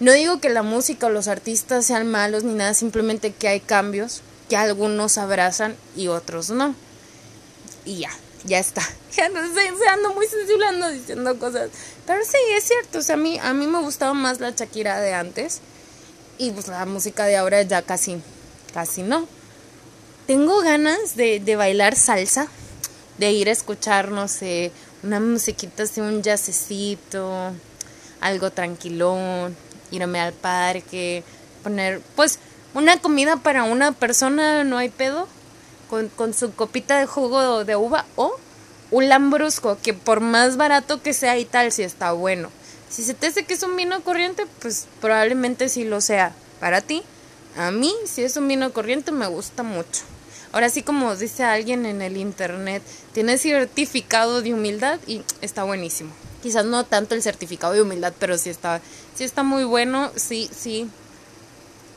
No 0.00 0.12
digo 0.12 0.40
que 0.40 0.48
la 0.48 0.62
música 0.62 1.06
o 1.06 1.10
los 1.10 1.28
artistas 1.28 1.86
sean 1.86 2.10
malos 2.10 2.44
ni 2.44 2.54
nada, 2.54 2.74
simplemente 2.74 3.32
que 3.32 3.48
hay 3.48 3.60
cambios, 3.60 4.22
que 4.48 4.56
algunos 4.56 5.16
abrazan 5.18 5.76
y 5.96 6.08
otros 6.08 6.50
no. 6.50 6.74
Y 7.84 8.00
ya, 8.00 8.10
ya 8.44 8.58
está. 8.58 8.82
Ya 9.14 9.28
no 9.28 9.42
sé, 9.42 9.68
ando 9.90 10.14
muy 10.14 10.26
sensible, 10.26 10.64
ando 10.64 10.88
diciendo 10.88 11.38
cosas. 11.38 11.68
Pero 12.06 12.24
sí, 12.24 12.38
es 12.56 12.64
cierto. 12.64 13.00
O 13.00 13.02
sea, 13.02 13.16
a 13.16 13.18
mí, 13.18 13.38
a 13.38 13.52
mí 13.52 13.66
me 13.66 13.78
gustaba 13.80 14.14
más 14.14 14.40
la 14.40 14.52
Shakira 14.52 15.00
de 15.00 15.12
antes. 15.12 15.60
Y 16.42 16.50
pues 16.50 16.66
la 16.66 16.84
música 16.86 17.24
de 17.24 17.36
ahora 17.36 17.62
ya 17.62 17.82
casi, 17.82 18.20
casi 18.74 19.04
no. 19.04 19.28
Tengo 20.26 20.60
ganas 20.60 21.14
de, 21.14 21.38
de 21.38 21.54
bailar 21.54 21.94
salsa, 21.94 22.48
de 23.18 23.30
ir 23.30 23.48
a 23.48 23.52
escuchar, 23.52 24.10
no 24.10 24.26
sé, 24.26 24.72
una 25.04 25.20
musiquita 25.20 25.84
así, 25.84 26.00
un 26.00 26.20
jazzecito, 26.20 27.52
algo 28.20 28.50
tranquilón, 28.50 29.56
irme 29.92 30.18
al 30.18 30.32
parque, 30.32 31.22
poner, 31.62 32.00
pues, 32.16 32.40
una 32.74 32.98
comida 32.98 33.36
para 33.36 33.62
una 33.62 33.92
persona, 33.92 34.64
no 34.64 34.78
hay 34.78 34.88
pedo 34.88 35.28
con, 36.16 36.34
su 36.34 36.52
copita 36.56 36.98
de 36.98 37.06
jugo 37.06 37.64
de 37.64 37.76
uva 37.76 38.04
o 38.16 38.34
un 38.90 39.08
lambrusco, 39.08 39.78
que 39.80 39.94
por 39.94 40.18
más 40.18 40.56
barato 40.56 41.02
que 41.02 41.12
sea 41.12 41.38
y 41.38 41.44
tal, 41.44 41.70
si 41.70 41.84
está 41.84 42.10
bueno. 42.10 42.50
Si 42.92 43.04
se 43.04 43.14
te 43.14 43.28
hace 43.28 43.44
que 43.44 43.54
es 43.54 43.62
un 43.62 43.74
vino 43.74 44.02
corriente, 44.02 44.46
pues 44.60 44.86
probablemente 45.00 45.70
sí 45.70 45.84
lo 45.84 46.02
sea 46.02 46.34
para 46.60 46.82
ti. 46.82 47.02
A 47.56 47.70
mí, 47.70 47.90
si 48.04 48.22
es 48.22 48.36
un 48.36 48.46
vino 48.46 48.70
corriente, 48.74 49.12
me 49.12 49.26
gusta 49.28 49.62
mucho. 49.62 50.02
Ahora 50.52 50.68
sí, 50.68 50.82
como 50.82 51.16
dice 51.16 51.42
alguien 51.42 51.86
en 51.86 52.02
el 52.02 52.18
internet, 52.18 52.82
tiene 53.14 53.38
certificado 53.38 54.42
de 54.42 54.52
humildad 54.52 55.00
y 55.06 55.22
está 55.40 55.64
buenísimo. 55.64 56.12
Quizás 56.42 56.66
no 56.66 56.84
tanto 56.84 57.14
el 57.14 57.22
certificado 57.22 57.72
de 57.72 57.80
humildad, 57.80 58.12
pero 58.18 58.36
sí 58.36 58.50
está, 58.50 58.82
sí 59.14 59.24
está 59.24 59.42
muy 59.42 59.64
bueno, 59.64 60.12
sí, 60.14 60.50
sí, 60.54 60.90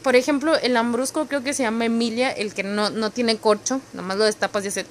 por 0.02 0.16
ejemplo, 0.16 0.56
el 0.56 0.76
lambrusco 0.76 1.26
creo 1.26 1.44
que 1.44 1.56
se 1.56 1.64
llama 1.64 1.86
Emilia, 1.86 2.32
el 2.32 2.54
que 2.54 2.62
no, 2.64 2.92
no 2.92 3.10
tiene 3.10 3.38
corcho, 3.38 3.82
nomás 3.92 4.18
lo 4.18 4.26
destapas 4.26 4.64
y 4.64 4.68
hace 4.68 4.86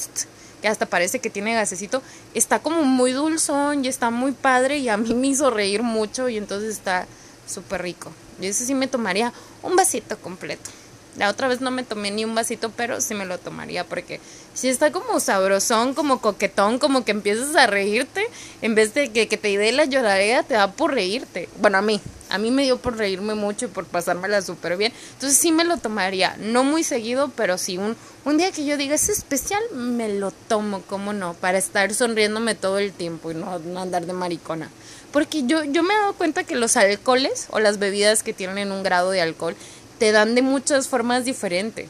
que 0.64 0.68
hasta 0.68 0.86
parece 0.86 1.18
que 1.18 1.28
tiene 1.28 1.52
gasecito, 1.52 2.00
está 2.32 2.58
como 2.60 2.84
muy 2.84 3.12
dulzón 3.12 3.84
y 3.84 3.88
está 3.88 4.08
muy 4.08 4.32
padre 4.32 4.78
y 4.78 4.88
a 4.88 4.96
mí 4.96 5.12
me 5.12 5.26
hizo 5.26 5.50
reír 5.50 5.82
mucho 5.82 6.30
y 6.30 6.38
entonces 6.38 6.70
está 6.70 7.06
súper 7.46 7.82
rico. 7.82 8.10
Y 8.40 8.46
ese 8.46 8.64
sí 8.64 8.74
me 8.74 8.86
tomaría 8.86 9.34
un 9.62 9.76
vasito 9.76 10.16
completo. 10.16 10.70
La 11.18 11.28
otra 11.28 11.48
vez 11.48 11.60
no 11.60 11.70
me 11.70 11.82
tomé 11.82 12.12
ni 12.12 12.24
un 12.24 12.34
vasito, 12.34 12.70
pero 12.70 13.02
sí 13.02 13.12
me 13.12 13.26
lo 13.26 13.36
tomaría 13.36 13.84
porque 13.84 14.20
si 14.54 14.68
está 14.68 14.92
como 14.92 15.18
sabrosón, 15.18 15.94
como 15.94 16.20
coquetón, 16.20 16.78
como 16.78 17.04
que 17.04 17.10
empiezas 17.10 17.56
a 17.56 17.66
reírte, 17.66 18.24
en 18.62 18.76
vez 18.76 18.94
de 18.94 19.10
que, 19.10 19.26
te 19.26 19.58
dé 19.58 19.72
la 19.72 19.84
lloradera, 19.84 20.44
te 20.44 20.54
da 20.54 20.70
por 20.72 20.94
reírte. 20.94 21.48
Bueno, 21.60 21.78
a 21.78 21.82
mí, 21.82 22.00
a 22.30 22.38
mí 22.38 22.52
me 22.52 22.62
dio 22.62 22.78
por 22.78 22.96
reírme 22.96 23.34
mucho 23.34 23.66
y 23.66 23.68
por 23.68 23.84
pasármela 23.84 24.40
súper 24.42 24.76
bien. 24.76 24.92
Entonces 25.14 25.36
sí 25.36 25.50
me 25.50 25.64
lo 25.64 25.76
tomaría, 25.78 26.36
no 26.38 26.62
muy 26.62 26.84
seguido, 26.84 27.32
pero 27.36 27.58
sí 27.58 27.78
un, 27.78 27.96
un 28.24 28.38
día 28.38 28.52
que 28.52 28.64
yo 28.64 28.76
diga 28.76 28.94
es 28.94 29.08
especial, 29.08 29.62
me 29.72 30.08
lo 30.08 30.30
tomo, 30.30 30.82
¿cómo 30.82 31.12
no? 31.12 31.34
Para 31.34 31.58
estar 31.58 31.92
sonriéndome 31.92 32.54
todo 32.54 32.78
el 32.78 32.92
tiempo 32.92 33.32
y 33.32 33.34
no, 33.34 33.58
no 33.58 33.80
andar 33.80 34.06
de 34.06 34.12
maricona. 34.12 34.70
Porque 35.12 35.42
yo, 35.46 35.64
yo 35.64 35.82
me 35.82 35.94
he 35.94 35.98
dado 35.98 36.14
cuenta 36.14 36.44
que 36.44 36.54
los 36.54 36.76
alcoholes 36.76 37.48
o 37.50 37.58
las 37.58 37.78
bebidas 37.78 38.22
que 38.22 38.32
tienen 38.32 38.70
un 38.70 38.84
grado 38.84 39.10
de 39.10 39.20
alcohol 39.20 39.56
te 39.98 40.12
dan 40.12 40.36
de 40.36 40.42
muchas 40.42 40.88
formas 40.88 41.24
diferentes. 41.24 41.88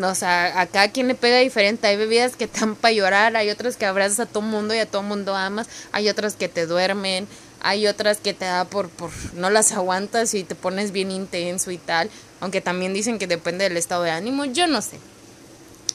O 0.00 0.14
sea, 0.14 0.60
a 0.60 0.66
cada 0.66 0.90
quien 0.90 1.08
le 1.08 1.14
pega 1.14 1.38
diferente. 1.38 1.86
Hay 1.86 1.96
bebidas 1.96 2.36
que 2.36 2.46
te 2.46 2.60
dan 2.60 2.76
para 2.76 2.92
llorar, 2.92 3.36
hay 3.36 3.50
otras 3.50 3.76
que 3.76 3.86
abrazas 3.86 4.20
a 4.20 4.26
todo 4.26 4.42
mundo 4.42 4.74
y 4.74 4.78
a 4.78 4.86
todo 4.86 5.02
mundo 5.02 5.34
amas, 5.34 5.68
hay 5.92 6.08
otras 6.08 6.34
que 6.34 6.48
te 6.48 6.66
duermen, 6.66 7.26
hay 7.60 7.86
otras 7.86 8.18
que 8.18 8.34
te 8.34 8.44
da 8.44 8.64
por, 8.64 8.88
por 8.88 9.10
no 9.34 9.50
las 9.50 9.72
aguantas 9.72 10.34
y 10.34 10.44
te 10.44 10.54
pones 10.54 10.92
bien 10.92 11.10
intenso 11.10 11.70
y 11.70 11.78
tal. 11.78 12.10
Aunque 12.40 12.60
también 12.60 12.92
dicen 12.92 13.18
que 13.18 13.26
depende 13.26 13.64
del 13.64 13.76
estado 13.76 14.02
de 14.02 14.10
ánimo, 14.10 14.44
yo 14.46 14.66
no 14.66 14.82
sé. 14.82 14.98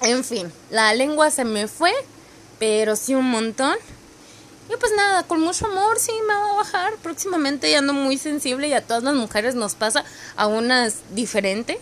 En 0.02 0.24
fin, 0.24 0.52
la 0.70 0.94
lengua 0.94 1.32
se 1.32 1.44
me 1.44 1.68
fue, 1.68 1.92
pero 2.60 2.96
sí 2.96 3.16
un 3.16 3.30
montón. 3.30 3.76
Y 4.70 4.78
pues 4.78 4.92
nada, 4.96 5.24
con 5.24 5.42
mucho 5.42 5.66
amor 5.66 5.98
sí 6.00 6.12
me 6.28 6.34
va 6.34 6.52
a 6.52 6.56
bajar. 6.56 6.94
Próximamente 7.02 7.72
ya 7.72 7.80
ando 7.80 7.94
muy 7.94 8.18
sensible 8.18 8.68
y 8.68 8.74
a 8.74 8.82
todas 8.82 9.04
las 9.04 9.16
mujeres 9.16 9.56
nos 9.56 9.76
pasa, 9.76 10.04
a 10.36 10.48
unas 10.48 10.96
diferente. 11.12 11.80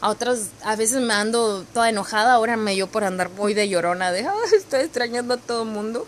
A 0.00 0.10
otras 0.10 0.48
a 0.62 0.76
veces 0.76 1.00
me 1.00 1.14
ando 1.14 1.64
toda 1.72 1.88
enojada, 1.88 2.34
ahora 2.34 2.56
me 2.56 2.74
dio 2.74 2.86
por 2.86 3.04
andar 3.04 3.30
muy 3.30 3.54
de 3.54 3.68
llorona, 3.68 4.12
de 4.12 4.26
estoy 4.56 4.80
extrañando 4.80 5.34
a 5.34 5.38
todo 5.38 5.62
el 5.62 5.68
mundo. 5.68 6.06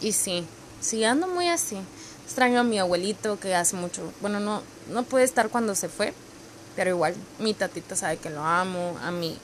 Y 0.00 0.12
sí, 0.12 0.46
sí 0.80 1.04
ando 1.04 1.26
muy 1.26 1.48
así. 1.48 1.78
Extraño 2.24 2.60
a 2.60 2.64
mi 2.64 2.78
abuelito 2.78 3.38
que 3.38 3.54
hace 3.54 3.76
mucho, 3.76 4.12
bueno, 4.20 4.40
no, 4.40 4.62
no 4.90 5.02
puede 5.02 5.24
estar 5.24 5.48
cuando 5.48 5.74
se 5.74 5.88
fue, 5.88 6.14
pero 6.76 6.90
igual 6.90 7.14
mi 7.38 7.54
tatita 7.54 7.96
sabe 7.96 8.18
que 8.18 8.30
lo 8.30 8.44
amo, 8.44 8.96
a 9.02 9.10
mi 9.10 9.36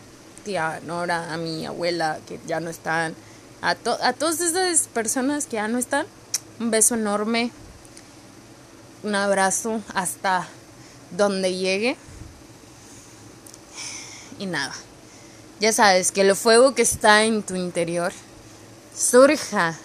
tía 0.45 0.81
Nora, 0.85 1.33
a 1.33 1.37
mi 1.37 1.67
abuela 1.67 2.19
que 2.29 2.39
ya 2.47 2.61
no 2.61 2.71
están 2.71 3.17
a, 3.63 3.71
a 3.71 4.13
todas 4.13 4.41
esas 4.41 4.89
personas 4.89 5.47
que 5.47 5.57
ya 5.57 5.69
no 5.69 5.79
están, 5.79 6.07
un 6.61 6.71
beso 6.71 6.95
enorme, 6.95 7.51
un 9.03 9.15
abrazo 9.15 9.81
hasta 9.95 10.47
donde 11.11 11.55
llegue. 11.55 11.97
Y 14.39 14.47
nada, 14.47 14.75
ya 15.61 15.73
sabes 15.73 16.13
que 16.13 16.21
el 16.23 16.37
fuego 16.37 16.75
que 16.75 16.83
está 16.83 17.25
en 17.25 17.43
tu 17.43 17.55
interior 17.55 18.13
surja, 18.97 19.77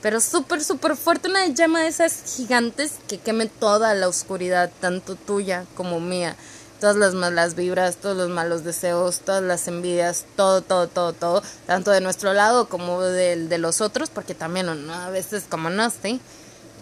pero 0.00 0.20
súper, 0.20 0.62
súper 0.62 0.96
fuerte, 0.96 1.28
una 1.28 1.46
llama 1.46 1.80
de 1.82 1.88
esas 1.88 2.36
gigantes 2.36 2.92
que 3.08 3.18
queme 3.18 3.46
toda 3.46 3.94
la 3.94 4.08
oscuridad, 4.08 4.70
tanto 4.80 5.16
tuya 5.16 5.66
como 5.76 6.00
mía 6.00 6.36
todas 6.82 6.96
las 6.96 7.14
malas 7.14 7.54
vibras, 7.54 7.94
todos 7.94 8.16
los 8.16 8.28
malos 8.28 8.64
deseos, 8.64 9.20
todas 9.20 9.40
las 9.40 9.68
envidias, 9.68 10.24
todo, 10.34 10.62
todo, 10.62 10.88
todo, 10.88 11.12
todo, 11.12 11.40
tanto 11.64 11.92
de 11.92 12.00
nuestro 12.00 12.32
lado 12.32 12.68
como 12.68 13.00
del 13.02 13.48
de 13.48 13.58
los 13.58 13.80
otros, 13.80 14.10
porque 14.10 14.34
también 14.34 14.66
¿no? 14.66 14.92
a 14.92 15.08
veces 15.08 15.44
como 15.48 15.70
no, 15.70 15.88
¿sí? 15.90 16.20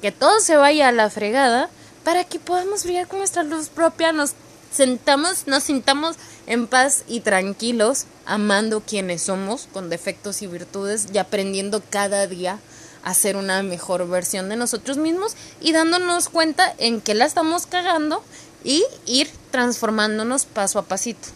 Que 0.01 0.11
todo 0.11 0.41
se 0.41 0.57
vaya 0.57 0.89
a 0.89 0.93
la 0.93 1.11
fregada 1.11 1.69
para 2.03 2.25
que 2.25 2.39
podamos 2.39 2.85
brillar 2.85 3.09
con 3.09 3.19
nuestra 3.19 3.43
luz 3.43 3.69
propia, 3.69 4.11
nos 4.13 4.33
sentamos, 4.73 5.47
nos 5.47 5.65
sintamos 5.65 6.17
en 6.47 6.67
paz 6.67 7.05
y 7.07 7.21
tranquilos, 7.21 8.07
amando 8.27 8.81
quienes 8.81 9.23
somos, 9.23 9.69
con 9.73 9.91
defectos 9.91 10.43
y 10.43 10.47
virtudes, 10.47 11.09
y 11.13 11.19
aprendiendo 11.19 11.83
cada 11.91 12.27
día 12.27 12.59
a 13.03 13.15
ser 13.15 13.37
una 13.37 13.63
mejor 13.63 14.07
versión 14.09 14.49
de 14.49 14.57
nosotros 14.57 14.99
mismos 14.99 15.35
y 15.61 15.73
dándonos 15.73 16.29
cuenta 16.29 16.75
en 16.79 17.01
que 17.01 17.15
la 17.15 17.25
estamos 17.25 17.67
cagando 17.67 18.23
y 18.63 18.85
ir 19.07 19.31
transformándonos 19.51 20.45
paso 20.45 20.79
a 20.79 20.83
pasito. 20.85 21.29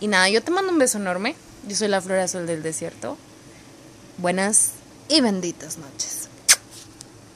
Y 0.00 0.08
nada, 0.08 0.28
yo 0.28 0.42
te 0.42 0.50
mando 0.50 0.72
un 0.72 0.78
beso 0.78 0.98
enorme. 0.98 1.36
Yo 1.66 1.76
soy 1.76 1.88
la 1.88 2.00
flor 2.00 2.18
azul 2.18 2.46
del 2.46 2.62
desierto. 2.62 3.16
Buenas 4.18 4.72
y 5.08 5.20
benditas 5.20 5.78
noches. 5.78 6.28